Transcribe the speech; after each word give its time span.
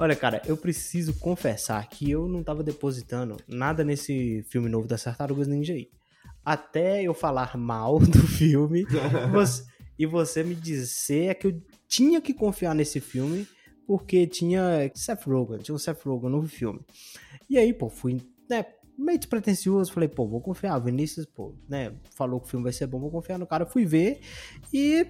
Olha, 0.00 0.14
cara, 0.14 0.40
eu 0.46 0.56
preciso 0.56 1.12
confessar 1.14 1.84
que 1.88 2.08
eu 2.08 2.28
não 2.28 2.44
tava 2.44 2.62
depositando 2.62 3.36
nada 3.48 3.82
nesse 3.82 4.44
filme 4.48 4.68
novo 4.68 4.86
das 4.86 5.02
Tartarugas 5.02 5.48
Ninja 5.48 5.74
aí. 5.74 5.90
Até 6.44 7.02
eu 7.02 7.12
falar 7.12 7.56
mal 7.56 7.98
do 8.00 8.26
filme 8.26 8.86
você, 9.32 9.64
e 9.98 10.06
você 10.06 10.44
me 10.44 10.54
dizer 10.54 11.34
que 11.34 11.48
eu 11.48 11.62
tinha 11.88 12.20
que 12.20 12.32
confiar 12.32 12.76
nesse 12.76 13.00
filme 13.00 13.46
porque 13.88 14.24
tinha 14.26 14.88
Seth 14.94 15.24
Rogen, 15.26 15.58
tinha 15.58 15.74
um 15.74 15.78
Seth 15.78 16.04
Rogen 16.04 16.30
no 16.30 16.42
filme. 16.46 16.80
E 17.50 17.58
aí, 17.58 17.72
pô, 17.72 17.88
fui, 17.88 18.20
né, 18.48 18.66
meio 18.96 19.18
despretensioso, 19.18 19.92
falei, 19.92 20.08
pô, 20.08 20.28
vou 20.28 20.40
confiar, 20.40 20.78
Vinícius, 20.78 21.26
pô, 21.26 21.54
né, 21.68 21.92
falou 22.14 22.38
que 22.38 22.46
o 22.46 22.50
filme 22.50 22.62
vai 22.62 22.72
ser 22.72 22.86
bom, 22.86 23.00
vou 23.00 23.10
confiar 23.10 23.38
no 23.38 23.46
cara, 23.46 23.66
fui 23.66 23.84
ver 23.84 24.20
e 24.72 25.06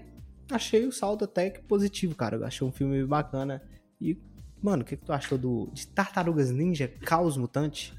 achei 0.50 0.86
o 0.86 0.92
saldo 0.92 1.24
até 1.24 1.50
que 1.50 1.60
positivo, 1.60 2.14
cara, 2.14 2.46
achei 2.46 2.66
um 2.66 2.72
filme 2.72 3.04
bacana 3.04 3.60
e 4.00 4.14
Mano, 4.62 4.82
o 4.82 4.84
que, 4.84 4.96
que 4.96 5.04
tu 5.04 5.12
achou 5.12 5.38
do, 5.38 5.68
de 5.72 5.86
Tartarugas 5.86 6.50
Ninja 6.50 6.88
Caos 6.88 7.36
Mutante? 7.36 7.94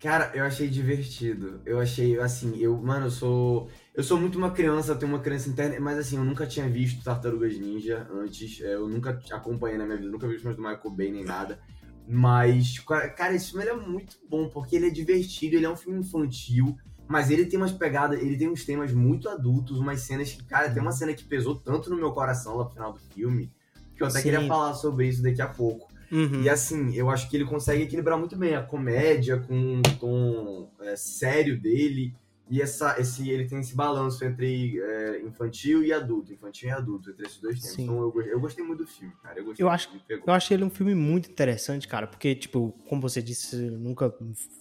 Cara, 0.00 0.30
eu 0.34 0.44
achei 0.44 0.66
divertido. 0.68 1.60
Eu 1.66 1.78
achei, 1.78 2.18
assim, 2.18 2.56
eu, 2.58 2.74
mano, 2.78 3.06
eu 3.06 3.10
sou. 3.10 3.68
Eu 3.94 4.02
sou 4.02 4.18
muito 4.18 4.38
uma 4.38 4.50
criança, 4.50 4.94
tenho 4.94 5.12
uma 5.12 5.20
criança 5.20 5.50
interna, 5.50 5.78
mas 5.78 5.98
assim, 5.98 6.16
eu 6.16 6.24
nunca 6.24 6.46
tinha 6.46 6.66
visto 6.68 7.04
Tartarugas 7.04 7.58
Ninja 7.58 8.08
antes. 8.10 8.62
É, 8.62 8.74
eu 8.74 8.88
nunca 8.88 9.20
acompanhei 9.30 9.76
na 9.76 9.84
minha 9.84 9.98
vida, 9.98 10.10
nunca 10.10 10.26
vi 10.26 10.36
os 10.36 10.40
filmes 10.40 10.56
do 10.56 10.62
Michael 10.62 10.90
Bay 10.90 11.12
nem 11.12 11.24
nada. 11.24 11.60
Mas, 12.08 12.78
cara, 13.16 13.34
esse 13.34 13.50
filme 13.50 13.66
é 13.66 13.74
muito 13.74 14.16
bom, 14.28 14.48
porque 14.48 14.74
ele 14.74 14.86
é 14.86 14.90
divertido, 14.90 15.56
ele 15.56 15.66
é 15.66 15.70
um 15.70 15.76
filme 15.76 16.00
infantil, 16.00 16.76
mas 17.06 17.30
ele 17.30 17.44
tem 17.44 17.58
umas 17.58 17.72
pegadas, 17.72 18.20
ele 18.20 18.36
tem 18.38 18.48
uns 18.48 18.64
temas 18.64 18.92
muito 18.92 19.28
adultos, 19.28 19.78
umas 19.78 20.00
cenas 20.00 20.32
que, 20.32 20.42
cara, 20.44 20.70
tem 20.70 20.80
uma 20.80 20.92
cena 20.92 21.12
que 21.12 21.24
pesou 21.24 21.54
tanto 21.54 21.90
no 21.90 21.96
meu 21.96 22.10
coração 22.12 22.56
lá 22.56 22.64
no 22.64 22.70
final 22.70 22.92
do 22.92 22.98
filme 22.98 23.52
que 24.00 24.04
eu 24.04 24.06
até 24.06 24.20
Sim. 24.20 24.30
queria 24.30 24.46
falar 24.46 24.72
sobre 24.72 25.06
isso 25.06 25.22
daqui 25.22 25.42
a 25.42 25.46
pouco. 25.46 25.88
Uhum. 26.10 26.42
E 26.42 26.48
assim, 26.48 26.94
eu 26.94 27.10
acho 27.10 27.28
que 27.28 27.36
ele 27.36 27.44
consegue 27.44 27.82
equilibrar 27.82 28.18
muito 28.18 28.34
bem 28.36 28.54
a 28.54 28.62
comédia 28.62 29.38
com 29.38 29.78
o 29.78 29.82
tom 29.98 30.70
é, 30.80 30.96
sério 30.96 31.60
dele. 31.60 32.14
E 32.48 32.60
essa, 32.60 32.98
esse, 32.98 33.30
ele 33.30 33.46
tem 33.46 33.60
esse 33.60 33.76
balanço 33.76 34.24
entre 34.24 34.80
é, 34.80 35.22
infantil 35.22 35.84
e 35.84 35.92
adulto, 35.92 36.32
infantil 36.32 36.68
e 36.68 36.72
adulto, 36.72 37.10
entre 37.10 37.26
esses 37.26 37.38
dois 37.38 37.60
tempos. 37.60 37.76
Sim. 37.76 37.84
Então 37.84 38.00
eu, 38.00 38.22
eu 38.22 38.40
gostei 38.40 38.64
muito 38.64 38.82
do 38.82 38.88
filme, 38.88 39.12
cara. 39.22 39.38
Eu, 39.38 39.54
eu 39.56 39.68
acho, 39.68 39.88
eu 40.08 40.32
acho 40.32 40.52
ele 40.52 40.64
um 40.64 40.70
filme 40.70 40.92
muito 40.92 41.30
interessante, 41.30 41.86
cara, 41.86 42.08
porque, 42.08 42.34
tipo, 42.34 42.74
como 42.88 43.00
você 43.00 43.22
disse, 43.22 43.54
nunca 43.54 44.12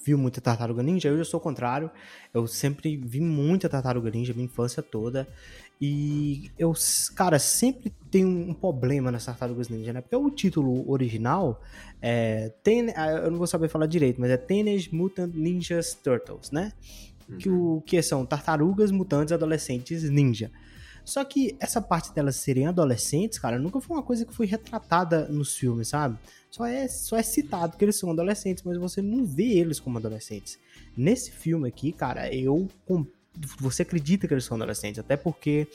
viu 0.05 0.19
muita 0.19 0.39
Tartaruga 0.39 0.83
Ninja, 0.83 1.09
eu 1.09 1.17
já 1.17 1.23
sou 1.23 1.39
o 1.39 1.41
contrário. 1.41 1.89
Eu 2.31 2.45
sempre 2.45 2.95
vi 2.95 3.21
muita 3.21 3.67
Tartaruga 3.67 4.11
Ninja, 4.11 4.33
minha 4.33 4.45
infância 4.45 4.83
toda. 4.83 5.27
E 5.81 6.51
eu, 6.57 6.73
cara, 7.15 7.39
sempre 7.39 7.93
tem 8.11 8.25
um 8.25 8.53
problema 8.53 9.11
nas 9.11 9.25
Tartarugas 9.25 9.69
Ninja, 9.69 9.93
né? 9.93 10.01
Porque 10.01 10.15
o 10.15 10.29
título 10.29 10.89
original 10.91 11.61
é. 12.01 12.49
Ten, 12.63 12.91
ah, 12.95 13.11
eu 13.11 13.31
não 13.31 13.37
vou 13.37 13.47
saber 13.47 13.69
falar 13.69 13.85
direito, 13.85 14.19
mas 14.19 14.29
é 14.29 14.35
Teenage 14.35 14.93
Mutant 14.93 15.33
Ninja 15.33 15.79
Turtles, 16.03 16.51
né? 16.51 16.73
Uhum. 17.29 17.37
Que, 17.37 17.49
o, 17.49 17.83
que 17.85 18.01
são 18.01 18.25
tartarugas 18.25 18.91
mutantes 18.91 19.31
adolescentes 19.31 20.03
ninja. 20.09 20.51
Só 21.05 21.23
que 21.23 21.55
essa 21.59 21.81
parte 21.81 22.13
delas 22.13 22.35
serem 22.35 22.67
adolescentes, 22.67 23.39
cara, 23.39 23.57
nunca 23.57 23.79
foi 23.79 23.97
uma 23.97 24.03
coisa 24.03 24.25
que 24.25 24.33
foi 24.33 24.45
retratada 24.45 25.27
nos 25.27 25.55
filmes, 25.55 25.87
sabe? 25.87 26.17
Só 26.51 26.65
é, 26.65 26.87
só 26.87 27.17
é 27.17 27.23
citado 27.23 27.77
que 27.77 27.85
eles 27.85 27.97
são 27.97 28.11
adolescentes, 28.11 28.63
mas 28.63 28.77
você 28.77 29.01
não 29.01 29.25
vê 29.25 29.57
eles 29.57 29.79
como 29.79 29.97
adolescentes. 29.97 30.59
Nesse 30.95 31.31
filme 31.31 31.67
aqui, 31.67 31.91
cara, 31.91 32.33
eu 32.33 32.67
você 33.59 33.83
acredita 33.83 34.27
que 34.27 34.33
eles 34.33 34.43
são 34.43 34.55
adolescentes, 34.57 34.99
até 34.99 35.15
porque 35.15 35.67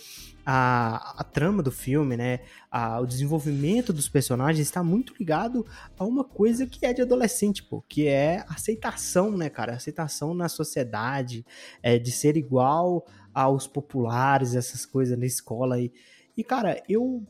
a, 0.44 1.20
a 1.20 1.24
trama 1.24 1.62
do 1.62 1.70
filme, 1.70 2.16
né, 2.16 2.40
a, 2.70 3.00
o 3.00 3.06
desenvolvimento 3.06 3.92
dos 3.92 4.08
personagens 4.08 4.66
está 4.66 4.82
muito 4.82 5.14
ligado 5.18 5.66
a 5.98 6.04
uma 6.04 6.24
coisa 6.24 6.66
que 6.66 6.84
é 6.84 6.92
de 6.92 7.02
adolescente, 7.02 7.62
pô, 7.62 7.82
que 7.88 8.06
é 8.06 8.44
aceitação, 8.48 9.36
né, 9.36 9.48
cara, 9.48 9.74
aceitação 9.74 10.34
na 10.34 10.48
sociedade, 10.48 11.44
é, 11.82 11.98
de 11.98 12.12
ser 12.12 12.36
igual 12.36 13.06
aos 13.32 13.66
populares, 13.66 14.54
essas 14.54 14.84
coisas 14.84 15.18
na 15.18 15.26
escola 15.26 15.76
aí. 15.76 15.92
E, 16.36 16.44
cara, 16.44 16.82
eu 16.88 17.26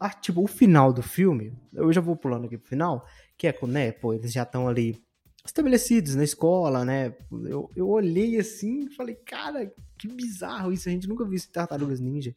ah, 0.00 0.10
tipo, 0.10 0.42
o 0.42 0.46
final 0.46 0.92
do 0.92 1.02
filme, 1.02 1.52
eu 1.74 1.92
já 1.92 2.00
vou 2.00 2.14
pulando 2.14 2.46
aqui 2.46 2.56
pro 2.56 2.68
final, 2.68 3.04
que 3.36 3.48
é 3.48 3.58
né, 3.66 3.90
pô, 3.90 4.14
eles 4.14 4.32
já 4.32 4.44
estão 4.44 4.68
ali 4.68 5.02
estabelecidos 5.48 6.14
na 6.14 6.24
escola, 6.24 6.84
né? 6.84 7.14
Eu, 7.44 7.70
eu 7.74 7.88
olhei 7.88 8.38
assim 8.38 8.84
e 8.84 8.90
falei, 8.90 9.14
cara, 9.14 9.72
que 9.98 10.06
bizarro 10.06 10.72
isso, 10.72 10.88
a 10.88 10.92
gente 10.92 11.08
nunca 11.08 11.24
viu 11.24 11.34
isso 11.34 11.48
em 11.48 11.52
Tartarugas 11.52 12.00
Ninja. 12.00 12.34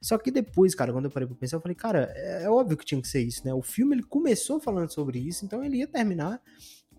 Só 0.00 0.16
que 0.16 0.30
depois, 0.30 0.74
cara, 0.74 0.92
quando 0.92 1.06
eu 1.06 1.10
parei 1.10 1.26
pra 1.26 1.36
pensar, 1.36 1.56
eu 1.56 1.60
falei, 1.60 1.74
cara, 1.74 2.12
é, 2.14 2.44
é 2.44 2.50
óbvio 2.50 2.76
que 2.76 2.84
tinha 2.84 3.00
que 3.00 3.08
ser 3.08 3.20
isso, 3.22 3.44
né? 3.44 3.52
O 3.52 3.62
filme, 3.62 3.94
ele 3.94 4.02
começou 4.02 4.60
falando 4.60 4.90
sobre 4.90 5.18
isso, 5.18 5.44
então 5.44 5.62
ele 5.62 5.78
ia 5.78 5.86
terminar 5.86 6.40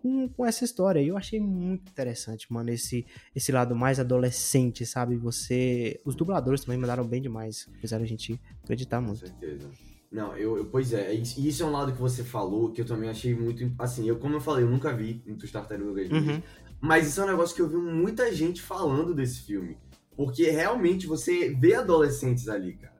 com, 0.02 0.28
com 0.30 0.46
essa 0.46 0.66
história. 0.66 1.02
E 1.02 1.08
eu 1.08 1.18
achei 1.18 1.40
muito 1.40 1.90
interessante, 1.90 2.52
mano, 2.52 2.70
esse, 2.70 3.06
esse 3.36 3.52
lado 3.52 3.76
mais 3.76 4.00
adolescente, 4.00 4.86
sabe? 4.86 5.16
Você... 5.18 6.00
Os 6.06 6.16
dubladores 6.16 6.62
também 6.62 6.78
mandaram 6.78 7.08
bem 7.08 7.22
demais, 7.22 7.70
fizeram 7.80 8.04
a 8.04 8.08
gente 8.08 8.40
acreditar 8.62 9.00
muito. 9.00 9.22
Com 9.22 9.28
certeza. 9.28 9.93
Não, 10.14 10.38
eu, 10.38 10.58
eu, 10.58 10.66
pois 10.66 10.94
é, 10.94 11.12
e 11.12 11.48
isso 11.48 11.64
é 11.64 11.66
um 11.66 11.72
lado 11.72 11.92
que 11.92 12.00
você 12.00 12.24
falou 12.24 12.72
que 12.72 12.80
eu 12.80 12.86
também 12.86 13.10
achei 13.10 13.34
muito. 13.34 13.68
Assim, 13.80 14.08
eu, 14.08 14.18
como 14.18 14.36
eu 14.36 14.42
falei, 14.42 14.64
eu 14.64 14.70
nunca 14.70 14.96
vi 14.96 15.24
Into 15.26 15.52
Tartarugas 15.52 16.08
uhum. 16.12 16.40
mas 16.80 17.08
isso 17.08 17.20
é 17.20 17.24
um 17.24 17.30
negócio 17.30 17.56
que 17.56 17.64
eu 17.64 17.68
vi 17.68 17.78
muita 17.78 18.32
gente 18.32 18.62
falando 18.62 19.16
desse 19.16 19.42
filme. 19.42 19.76
Porque 20.16 20.52
realmente 20.52 21.08
você 21.08 21.50
vê 21.50 21.74
adolescentes 21.74 22.48
ali, 22.48 22.74
cara. 22.74 22.94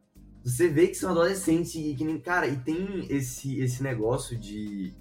Você 0.44 0.68
vê 0.68 0.88
que 0.88 0.96
são 0.96 1.12
adolescentes 1.12 1.76
e 1.76 1.94
que 1.94 2.04
nem. 2.04 2.20
Cara, 2.20 2.48
e 2.48 2.58
tem 2.58 3.06
esse, 3.08 3.60
esse 3.60 3.84
negócio 3.84 4.36
de. 4.36 4.92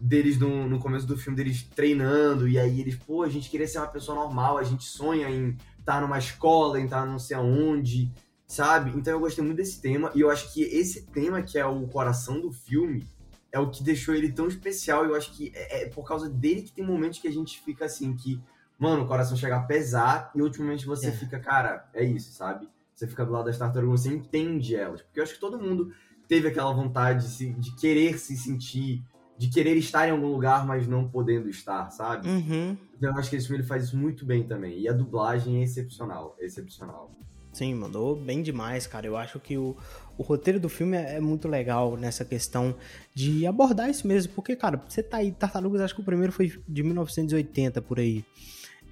deles 0.00 0.38
no, 0.38 0.66
no 0.66 0.78
começo 0.78 1.06
do 1.06 1.18
filme, 1.18 1.36
deles 1.36 1.62
treinando, 1.62 2.48
e 2.48 2.58
aí 2.58 2.80
eles, 2.80 2.96
pô, 2.96 3.22
a 3.22 3.28
gente 3.28 3.50
queria 3.50 3.68
ser 3.68 3.78
uma 3.78 3.86
pessoa 3.86 4.16
normal, 4.16 4.56
a 4.56 4.64
gente 4.64 4.84
sonha 4.84 5.28
em 5.28 5.50
estar 5.78 5.96
tá 5.96 6.00
numa 6.00 6.18
escola, 6.18 6.80
em 6.80 6.84
estar 6.84 7.02
tá 7.02 7.06
não 7.06 7.18
sei 7.18 7.36
aonde 7.36 8.10
sabe? 8.50 8.90
Então 8.96 9.12
eu 9.12 9.20
gostei 9.20 9.44
muito 9.44 9.58
desse 9.58 9.80
tema 9.80 10.10
e 10.12 10.20
eu 10.20 10.28
acho 10.28 10.52
que 10.52 10.62
esse 10.62 11.06
tema 11.06 11.40
que 11.40 11.56
é 11.56 11.64
o 11.64 11.86
coração 11.86 12.40
do 12.40 12.50
filme 12.50 13.06
é 13.52 13.60
o 13.60 13.70
que 13.70 13.80
deixou 13.80 14.12
ele 14.12 14.32
tão 14.32 14.48
especial. 14.48 15.04
Eu 15.04 15.14
acho 15.14 15.32
que 15.36 15.52
é, 15.54 15.84
é 15.84 15.88
por 15.88 16.04
causa 16.04 16.28
dele 16.28 16.62
que 16.62 16.72
tem 16.72 16.84
momentos 16.84 17.20
que 17.20 17.28
a 17.28 17.32
gente 17.32 17.60
fica 17.60 17.84
assim 17.84 18.12
que, 18.16 18.42
mano, 18.76 19.04
o 19.04 19.06
coração 19.06 19.36
chega 19.36 19.56
a 19.56 19.62
pesar 19.62 20.32
e 20.34 20.42
ultimamente 20.42 20.84
você 20.84 21.06
é. 21.06 21.12
fica, 21.12 21.38
cara, 21.38 21.88
é 21.94 22.02
isso, 22.02 22.32
sabe? 22.32 22.68
Você 22.92 23.06
fica 23.06 23.24
do 23.24 23.30
lado 23.30 23.44
das 23.44 23.56
tartarugas, 23.56 24.00
você 24.00 24.12
entende 24.12 24.74
elas, 24.74 25.00
porque 25.00 25.20
eu 25.20 25.22
acho 25.22 25.34
que 25.34 25.40
todo 25.40 25.56
mundo 25.56 25.92
teve 26.26 26.48
aquela 26.48 26.72
vontade 26.72 27.26
de, 27.26 27.32
se, 27.32 27.52
de 27.52 27.76
querer 27.76 28.18
se 28.18 28.36
sentir 28.36 29.04
de 29.38 29.48
querer 29.48 29.74
estar 29.76 30.06
em 30.06 30.10
algum 30.10 30.26
lugar, 30.26 30.66
mas 30.66 30.86
não 30.86 31.08
podendo 31.08 31.48
estar, 31.48 31.88
sabe? 31.90 32.28
Uhum. 32.28 32.76
Então 32.94 33.10
eu 33.10 33.16
acho 33.16 33.30
que 33.30 33.36
esse 33.36 33.46
filme 33.46 33.62
ele 33.62 33.66
faz 33.66 33.84
isso 33.84 33.96
muito 33.96 34.26
bem 34.26 34.42
também. 34.42 34.78
E 34.78 34.86
a 34.86 34.92
dublagem 34.92 35.60
é 35.60 35.62
excepcional, 35.62 36.36
é 36.38 36.44
excepcional. 36.44 37.10
Sim, 37.52 37.74
mandou 37.74 38.14
bem 38.14 38.42
demais, 38.42 38.86
cara. 38.86 39.06
Eu 39.06 39.16
acho 39.16 39.40
que 39.40 39.56
o, 39.56 39.76
o 40.16 40.22
roteiro 40.22 40.60
do 40.60 40.68
filme 40.68 40.96
é, 40.96 41.16
é, 41.16 41.20
muito 41.20 41.48
legal 41.48 41.96
nessa 41.96 42.24
questão 42.24 42.74
de 43.14 43.46
abordar 43.46 43.90
isso 43.90 44.06
mesmo. 44.06 44.32
Porque, 44.34 44.54
cara, 44.54 44.80
você 44.88 45.02
tá 45.02 45.18
aí, 45.18 45.32
Tartarugas, 45.32 45.80
acho 45.80 45.94
que 45.94 46.00
o 46.00 46.04
primeiro 46.04 46.32
foi 46.32 46.52
de 46.68 46.82
1980 46.82 47.82
por 47.82 47.98
aí. 47.98 48.24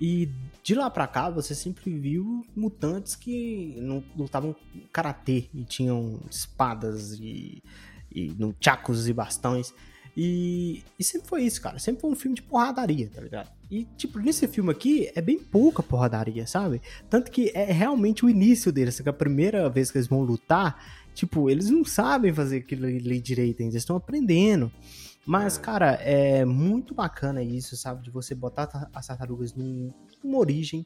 E 0.00 0.28
de 0.62 0.74
lá 0.74 0.88
pra 0.90 1.06
cá, 1.06 1.28
você 1.28 1.54
sempre 1.54 1.90
viu 1.92 2.44
mutantes 2.54 3.16
que 3.16 3.74
não 3.78 4.02
lutavam 4.16 4.54
karatê 4.92 5.48
e 5.52 5.64
tinham 5.64 6.20
espadas 6.30 7.18
e, 7.20 7.62
e 8.12 8.28
no, 8.38 8.54
chacos 8.60 9.08
e 9.08 9.12
bastões. 9.12 9.74
E, 10.20 10.82
e, 10.98 11.04
sempre 11.04 11.28
foi 11.28 11.44
isso, 11.44 11.62
cara. 11.62 11.78
Sempre 11.78 12.00
foi 12.00 12.10
um 12.10 12.16
filme 12.16 12.34
de 12.34 12.42
porradaria, 12.42 13.08
tá 13.14 13.20
ligado? 13.20 13.48
E, 13.70 13.84
tipo, 13.96 14.18
nesse 14.18 14.48
filme 14.48 14.68
aqui 14.68 15.08
é 15.14 15.22
bem 15.22 15.38
pouca 15.38 15.80
porradaria, 15.80 16.44
sabe? 16.44 16.82
Tanto 17.08 17.30
que 17.30 17.52
é 17.54 17.70
realmente 17.70 18.26
o 18.26 18.28
início 18.28 18.72
deles. 18.72 18.98
Que 18.98 19.08
a 19.08 19.12
primeira 19.12 19.70
vez 19.70 19.92
que 19.92 19.98
eles 19.98 20.08
vão 20.08 20.22
lutar, 20.22 20.84
tipo, 21.14 21.48
eles 21.48 21.70
não 21.70 21.84
sabem 21.84 22.34
fazer 22.34 22.56
aquilo 22.56 22.86
ali 22.86 23.20
direito 23.20 23.62
ainda. 23.62 23.74
Eles 23.74 23.84
estão 23.84 23.94
aprendendo. 23.94 24.72
Mas, 25.24 25.56
é. 25.56 25.60
cara, 25.60 25.92
é 26.02 26.44
muito 26.44 26.94
bacana 26.94 27.40
isso, 27.40 27.76
sabe? 27.76 28.02
De 28.02 28.10
você 28.10 28.34
botar 28.34 28.90
as 28.92 29.06
tartarugas 29.06 29.54
num, 29.54 29.94
numa 30.24 30.38
origem. 30.38 30.84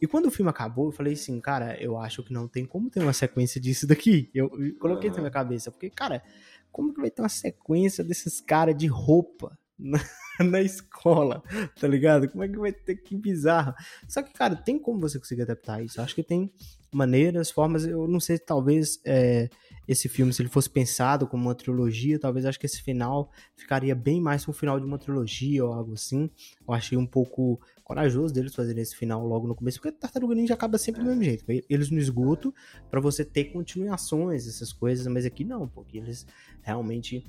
E 0.00 0.06
quando 0.06 0.26
o 0.26 0.30
filme 0.30 0.50
acabou, 0.50 0.86
eu 0.86 0.92
falei 0.92 1.14
assim, 1.14 1.40
cara, 1.40 1.76
eu 1.82 1.98
acho 1.98 2.22
que 2.22 2.32
não 2.32 2.46
tem 2.46 2.64
como 2.64 2.90
ter 2.90 3.00
uma 3.00 3.12
sequência 3.12 3.60
disso 3.60 3.86
daqui. 3.86 4.30
Eu, 4.32 4.50
eu 4.60 4.74
coloquei 4.78 5.10
uhum. 5.10 5.16
na 5.16 5.22
minha 5.22 5.30
cabeça, 5.30 5.70
porque, 5.70 5.90
cara, 5.90 6.22
como 6.70 6.94
que 6.94 7.00
vai 7.00 7.10
ter 7.10 7.22
uma 7.22 7.28
sequência 7.28 8.04
desses 8.04 8.40
caras 8.40 8.76
de 8.76 8.86
roupa 8.86 9.58
na, 9.78 9.98
na, 10.44 10.60
escola, 10.60 11.42
tá 11.80 11.88
ligado? 11.88 12.28
Como 12.28 12.42
é 12.44 12.48
que 12.48 12.58
vai 12.58 12.72
ter 12.72 12.96
que 12.96 13.16
bizarro? 13.16 13.74
Só 14.08 14.22
que, 14.22 14.32
cara, 14.32 14.56
tem 14.56 14.78
como 14.78 15.00
você 15.00 15.18
conseguir 15.18 15.42
adaptar 15.42 15.82
isso? 15.82 15.98
Eu 16.00 16.04
acho 16.04 16.14
que 16.14 16.22
tem 16.22 16.52
maneiras, 16.92 17.50
formas, 17.50 17.84
eu 17.84 18.08
não 18.08 18.18
sei, 18.18 18.38
talvez 18.38 19.00
é, 19.04 19.48
esse 19.86 20.08
filme, 20.08 20.32
se 20.32 20.42
ele 20.42 20.48
fosse 20.48 20.68
pensado 20.68 21.26
como 21.26 21.44
uma 21.44 21.54
trilogia, 21.54 22.18
talvez 22.18 22.44
acho 22.44 22.60
que 22.60 22.66
esse 22.66 22.82
final 22.82 23.30
ficaria 23.56 23.94
bem 23.94 24.20
mais 24.20 24.46
um 24.46 24.52
final 24.52 24.78
de 24.78 24.86
uma 24.86 24.98
trilogia 24.98 25.64
ou 25.64 25.72
algo 25.72 25.94
assim. 25.94 26.30
Eu 26.66 26.74
achei 26.74 26.96
um 26.98 27.06
pouco 27.06 27.60
corajoso 27.88 28.34
deles 28.34 28.54
fazerem 28.54 28.82
esse 28.82 28.94
final 28.94 29.26
logo 29.26 29.48
no 29.48 29.54
começo, 29.54 29.80
porque 29.80 29.96
Tartaruga 29.96 30.34
Ninja 30.34 30.52
acaba 30.52 30.76
sempre 30.76 31.02
do 31.02 31.08
mesmo 31.08 31.24
jeito. 31.24 31.44
Eles 31.70 31.90
no 31.90 31.98
esgoto 31.98 32.54
para 32.90 33.00
você 33.00 33.24
ter 33.24 33.44
continuações, 33.44 34.46
essas 34.46 34.74
coisas, 34.74 35.06
mas 35.06 35.24
aqui 35.24 35.42
não, 35.42 35.66
porque 35.66 35.96
eles 35.96 36.26
realmente 36.60 37.24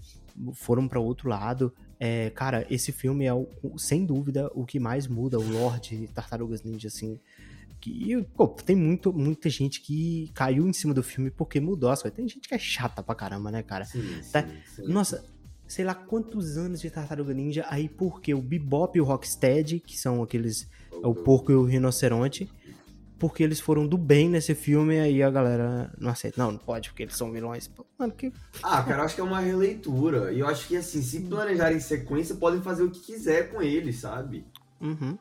foram 0.53 0.85
para 0.85 0.99
outro 0.99 1.29
lado. 1.29 1.73
É, 1.97 2.29
cara, 2.31 2.67
esse 2.69 2.91
filme 2.91 3.25
é, 3.25 3.31
sem 3.77 4.05
dúvida, 4.05 4.51
o 4.53 4.65
que 4.65 4.81
mais 4.81 5.07
muda 5.07 5.39
o 5.39 5.49
Lorde 5.49 5.95
de 5.95 6.07
Tartarugas 6.07 6.61
Ninja, 6.61 6.89
assim. 6.89 7.17
Que, 7.79 8.21
pô, 8.35 8.45
tem 8.49 8.75
muito, 8.75 9.13
muita 9.13 9.49
gente 9.49 9.79
que 9.79 10.29
caiu 10.33 10.67
em 10.67 10.73
cima 10.73 10.93
do 10.93 11.01
filme 11.01 11.31
porque 11.31 11.61
mudou 11.61 11.89
as 11.89 12.01
coisas. 12.01 12.17
Tem 12.17 12.27
gente 12.27 12.49
que 12.49 12.53
é 12.53 12.59
chata 12.59 13.01
pra 13.01 13.15
caramba, 13.15 13.49
né, 13.49 13.63
cara? 13.63 13.85
Sim, 13.85 14.01
tá? 14.29 14.45
sim, 14.45 14.83
sim. 14.83 14.91
Nossa, 14.91 15.23
sei 15.69 15.85
lá 15.85 15.93
quantos 15.93 16.57
anos 16.57 16.81
de 16.81 16.89
Tartaruga 16.89 17.31
Ninja, 17.31 17.63
aí 17.69 17.87
porque 17.87 18.33
o 18.33 18.41
Bebop 18.41 18.97
e 18.97 19.01
o 19.01 19.05
Rocksteady, 19.05 19.79
que 19.79 19.97
são 19.97 20.23
aqueles, 20.23 20.67
é 20.91 21.05
o 21.05 21.13
porco 21.13 21.51
e 21.51 21.55
o 21.55 21.63
rinoceronte, 21.63 22.51
porque 23.19 23.43
eles 23.43 23.59
foram 23.59 23.85
do 23.85 23.95
bem 23.95 24.27
nesse 24.27 24.55
filme, 24.55 24.99
aí 24.99 25.21
a 25.21 25.29
galera 25.29 25.93
não 25.99 26.09
aceita. 26.09 26.41
Não, 26.41 26.53
não 26.53 26.57
pode, 26.57 26.89
porque 26.89 27.03
eles 27.03 27.15
são 27.15 27.31
vilões. 27.31 27.69
Mano, 27.99 28.11
que... 28.13 28.33
Ah, 28.63 28.81
cara, 28.81 29.01
eu 29.01 29.05
acho 29.05 29.13
que 29.13 29.21
é 29.21 29.23
uma 29.23 29.39
releitura. 29.39 30.33
E 30.33 30.39
eu 30.39 30.47
acho 30.47 30.67
que, 30.67 30.75
assim, 30.75 31.03
se 31.03 31.19
planejarem 31.21 31.79
sequência, 31.79 32.33
podem 32.35 32.61
fazer 32.61 32.81
o 32.81 32.89
que 32.89 33.01
quiser 33.01 33.51
com 33.51 33.61
eles, 33.61 33.97
sabe? 33.97 34.47
Uhum. 34.81 35.19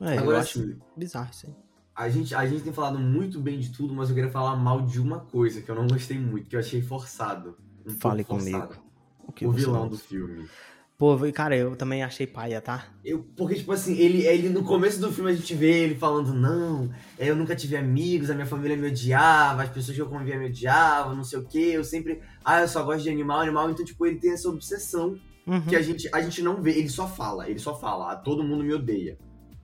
É, 0.00 0.16
Agora, 0.16 0.38
eu 0.38 0.40
acho 0.40 0.60
assim, 0.60 0.78
bizarro 0.96 1.30
isso 1.32 1.46
aí. 1.48 1.54
A 1.94 2.08
gente, 2.08 2.34
a 2.34 2.46
gente 2.46 2.62
tem 2.62 2.72
falado 2.72 2.98
muito 2.98 3.40
bem 3.40 3.58
de 3.58 3.70
tudo, 3.70 3.92
mas 3.92 4.08
eu 4.08 4.14
queria 4.14 4.30
falar 4.30 4.56
mal 4.56 4.86
de 4.86 4.98
uma 5.00 5.20
coisa 5.20 5.60
que 5.60 5.70
eu 5.70 5.74
não 5.74 5.86
gostei 5.86 6.18
muito, 6.18 6.48
que 6.48 6.56
eu 6.56 6.60
achei 6.60 6.80
forçado. 6.80 7.58
Um 7.86 7.90
Fale 7.90 8.24
comigo. 8.24 8.85
O, 9.26 9.48
o 9.48 9.52
vilão 9.52 9.88
do 9.88 9.98
filme. 9.98 10.48
Pô, 10.98 11.14
cara, 11.30 11.54
eu 11.54 11.76
também 11.76 12.02
achei 12.02 12.26
paia, 12.26 12.58
tá? 12.58 12.86
Eu, 13.04 13.22
porque, 13.36 13.56
tipo 13.56 13.70
assim, 13.70 13.98
ele, 13.98 14.26
ele 14.26 14.48
no 14.48 14.64
começo 14.64 14.98
do 14.98 15.12
filme 15.12 15.30
a 15.30 15.34
gente 15.34 15.54
vê 15.54 15.82
ele 15.84 15.94
falando, 15.94 16.32
não, 16.32 16.90
eu 17.18 17.36
nunca 17.36 17.54
tive 17.54 17.76
amigos, 17.76 18.30
a 18.30 18.34
minha 18.34 18.46
família 18.46 18.78
me 18.78 18.88
odiava, 18.88 19.62
as 19.62 19.68
pessoas 19.68 19.94
que 19.94 20.00
eu 20.00 20.08
convivia 20.08 20.38
me 20.38 20.46
odiavam, 20.46 21.14
não 21.14 21.22
sei 21.22 21.38
o 21.38 21.44
quê, 21.44 21.72
eu 21.74 21.84
sempre, 21.84 22.22
ah, 22.42 22.62
eu 22.62 22.68
só 22.68 22.82
gosto 22.82 23.02
de 23.02 23.10
animal, 23.10 23.40
animal, 23.40 23.70
então, 23.70 23.84
tipo, 23.84 24.06
ele 24.06 24.16
tem 24.16 24.32
essa 24.32 24.48
obsessão 24.48 25.20
uhum. 25.46 25.66
que 25.66 25.76
a 25.76 25.82
gente, 25.82 26.08
a 26.10 26.22
gente 26.22 26.40
não 26.40 26.62
vê, 26.62 26.70
ele 26.70 26.88
só 26.88 27.06
fala, 27.06 27.46
ele 27.50 27.58
só 27.58 27.78
fala, 27.78 28.12
ah, 28.12 28.16
todo 28.16 28.42
mundo 28.42 28.64
me 28.64 28.72
odeia. 28.72 29.18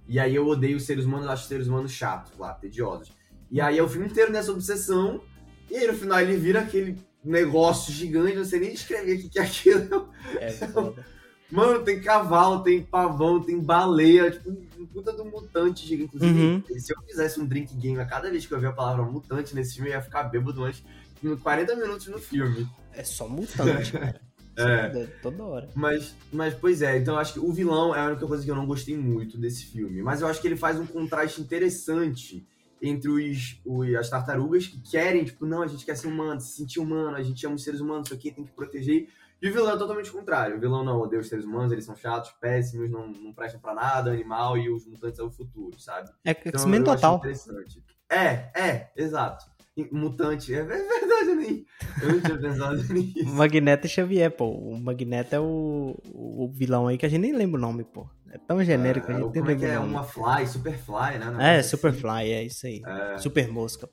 E 0.07 0.21
aí 0.21 0.35
eu 0.35 0.47
odeio 0.47 0.77
os 0.77 0.83
seres 0.83 1.07
humanos, 1.07 1.29
acho 1.29 1.45
os 1.45 1.49
seres 1.49 1.67
humanos 1.67 1.93
chatos 1.93 2.37
lá, 2.39 2.53
tediosos. 2.53 3.11
E 3.51 3.59
aí 3.59 3.79
é 3.79 3.83
o 3.83 3.89
filme 3.89 4.07
inteiro 4.07 4.31
nessa 4.31 4.53
obsessão, 4.53 5.23
e 5.71 5.77
aí 5.79 5.87
no 5.87 5.95
final 5.95 6.21
ele 6.21 6.37
vira 6.37 6.61
aquele 6.61 6.99
negócio 7.25 7.93
gigante, 7.93 8.37
não 8.37 8.45
sei 8.45 8.61
nem 8.61 8.73
descrever 8.73 9.15
o 9.15 9.29
que 9.29 9.39
é 9.39 9.43
aquilo. 9.43 10.09
É 10.39 10.51
foda. 10.51 11.05
Mano, 11.51 11.85
tem 11.85 12.01
cavalo, 12.01 12.63
tem 12.63 12.83
pavão, 12.83 13.43
tem 13.43 13.61
baleia, 13.61 14.31
tipo, 14.31 14.51
um 14.51 14.87
puta 14.87 15.13
do 15.13 15.25
mutante 15.25 15.87
gigante. 15.87 16.17
Inclusive, 16.17 16.41
uhum. 16.41 16.63
se 16.81 16.95
eu 16.95 17.03
fizesse 17.03 17.39
um 17.39 17.47
drink 17.47 17.75
game 17.75 18.01
a 18.01 18.07
cada 18.07 18.31
vez 18.31 18.47
que 18.47 18.55
eu 18.55 18.59
ver 18.59 18.69
a 18.69 18.73
palavra 18.73 19.05
mutante 19.05 19.55
nesse 19.55 19.75
filme, 19.75 19.91
eu 19.91 19.95
ia 19.95 20.01
ficar 20.01 20.25
bêbado 20.25 20.65
antes 20.65 20.83
de 21.23 21.37
40 21.37 21.77
minutos 21.77 22.07
no 22.09 22.19
filme. 22.19 22.67
É 22.95 23.05
só 23.05 23.29
mutante, 23.29 23.93
cara. 23.93 24.21
É. 24.57 25.07
Toda 25.23 25.43
hora. 25.45 25.69
Mas, 25.75 26.15
mas, 26.33 26.55
pois 26.55 26.81
é, 26.81 26.99
então 26.99 27.15
eu 27.15 27.21
acho 27.21 27.35
que 27.35 27.41
o 27.41 27.53
vilão 27.53 27.95
é 27.95 28.01
a 28.01 28.07
única 28.07 28.27
coisa 28.27 28.43
que 28.43 28.51
eu 28.51 28.57
não 28.57 28.67
gostei 28.67 28.97
muito 28.97 29.37
desse 29.39 29.67
filme. 29.67 30.03
Mas 30.03 30.23
eu 30.23 30.29
acho 30.29 30.41
que 30.41 30.49
ele 30.49 30.57
faz 30.57 30.79
um 30.79 30.87
contraste 30.87 31.41
interessante 31.41 32.47
entre 32.83 33.09
os, 33.09 33.61
os, 33.65 33.95
as 33.95 34.11
tartarugas 34.11 34.67
que 34.67 34.81
querem, 34.83 35.25
tipo, 35.25 35.47
não, 35.47 35.63
a 35.63 35.69
gente 35.69 35.85
quer 35.85 35.97
ser 35.97 36.09
humano, 36.09 36.41
se 36.41 36.57
sentir 36.57 36.81
humano, 36.81 37.17
a 37.17 37.23
gente 37.23 37.47
ama 37.47 37.55
os 37.55 37.63
seres 37.63 37.81
humanos, 37.81 38.09
isso 38.09 38.15
aqui 38.15 38.33
tem 38.33 38.45
que 38.45 38.51
proteger. 38.51 39.09
E 39.41 39.49
o 39.49 39.53
vilão 39.53 39.75
é 39.75 39.79
totalmente 39.79 40.11
o 40.11 40.13
contrário. 40.13 40.57
O 40.57 40.61
vilão 40.61 40.85
não 40.85 41.01
odeia 41.01 41.21
os 41.21 41.29
seres 41.29 41.45
humanos, 41.45 41.73
eles 41.73 41.85
são 41.85 41.95
chatos, 41.95 42.33
péssimos, 42.41 42.91
não, 42.91 43.07
não 43.07 43.33
prestam 43.33 43.61
pra 43.61 43.73
nada, 43.73 44.11
animal, 44.11 44.59
e 44.59 44.69
os 44.69 44.85
mutantes 44.87 45.21
é 45.21 45.23
o 45.23 45.31
futuro, 45.31 45.81
sabe? 45.81 46.11
É 46.25 46.33
então, 46.33 46.61
X-Men 46.61 46.83
total. 46.83 47.17
Interessante. 47.17 47.83
É, 48.11 48.51
é, 48.55 48.93
exato. 48.97 49.47
Mutante, 49.91 50.53
é 50.55 50.63
verdade, 50.65 51.35
nem. 51.35 51.65
Eu 52.03 52.13
não 52.13 52.21
tinha 52.21 52.39
pensado 52.39 52.83
nisso. 52.93 53.35
Magneto 53.35 53.87
e 53.87 53.91
Xavier, 53.91 54.31
pô. 54.31 54.51
O 54.51 54.79
Magneto 54.79 55.35
é 55.35 55.41
o, 55.41 55.97
o 56.13 56.51
vilão 56.53 56.89
aí 56.89 56.99
que 56.99 57.07
a 57.07 57.09
gente 57.09 57.23
nem 57.23 57.33
lembra 57.33 57.59
o 57.59 57.61
nome, 57.61 57.85
pô. 57.85 58.07
É 58.31 58.39
tão 58.39 58.63
genérico 58.63 59.11
é, 59.11 59.15
a 59.15 59.19
gente 59.19 59.33
nem 59.33 59.43
lembra 59.43 59.67
é. 59.67 59.75
É 59.75 59.79
uma 59.79 60.05
Fly, 60.05 60.47
Superfly, 60.47 61.19
né? 61.19 61.57
É, 61.57 61.59
assim. 61.59 61.71
Superfly, 61.71 62.33
é 62.33 62.45
isso 62.45 62.67
aí. 62.67 62.83
É. 62.87 63.19
Super 63.19 63.49
Mosca. 63.49 63.89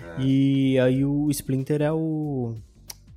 É. 0.00 0.22
E 0.22 0.78
aí 0.78 1.04
o 1.04 1.28
Splinter 1.30 1.82
é 1.82 1.92
o. 1.92 2.54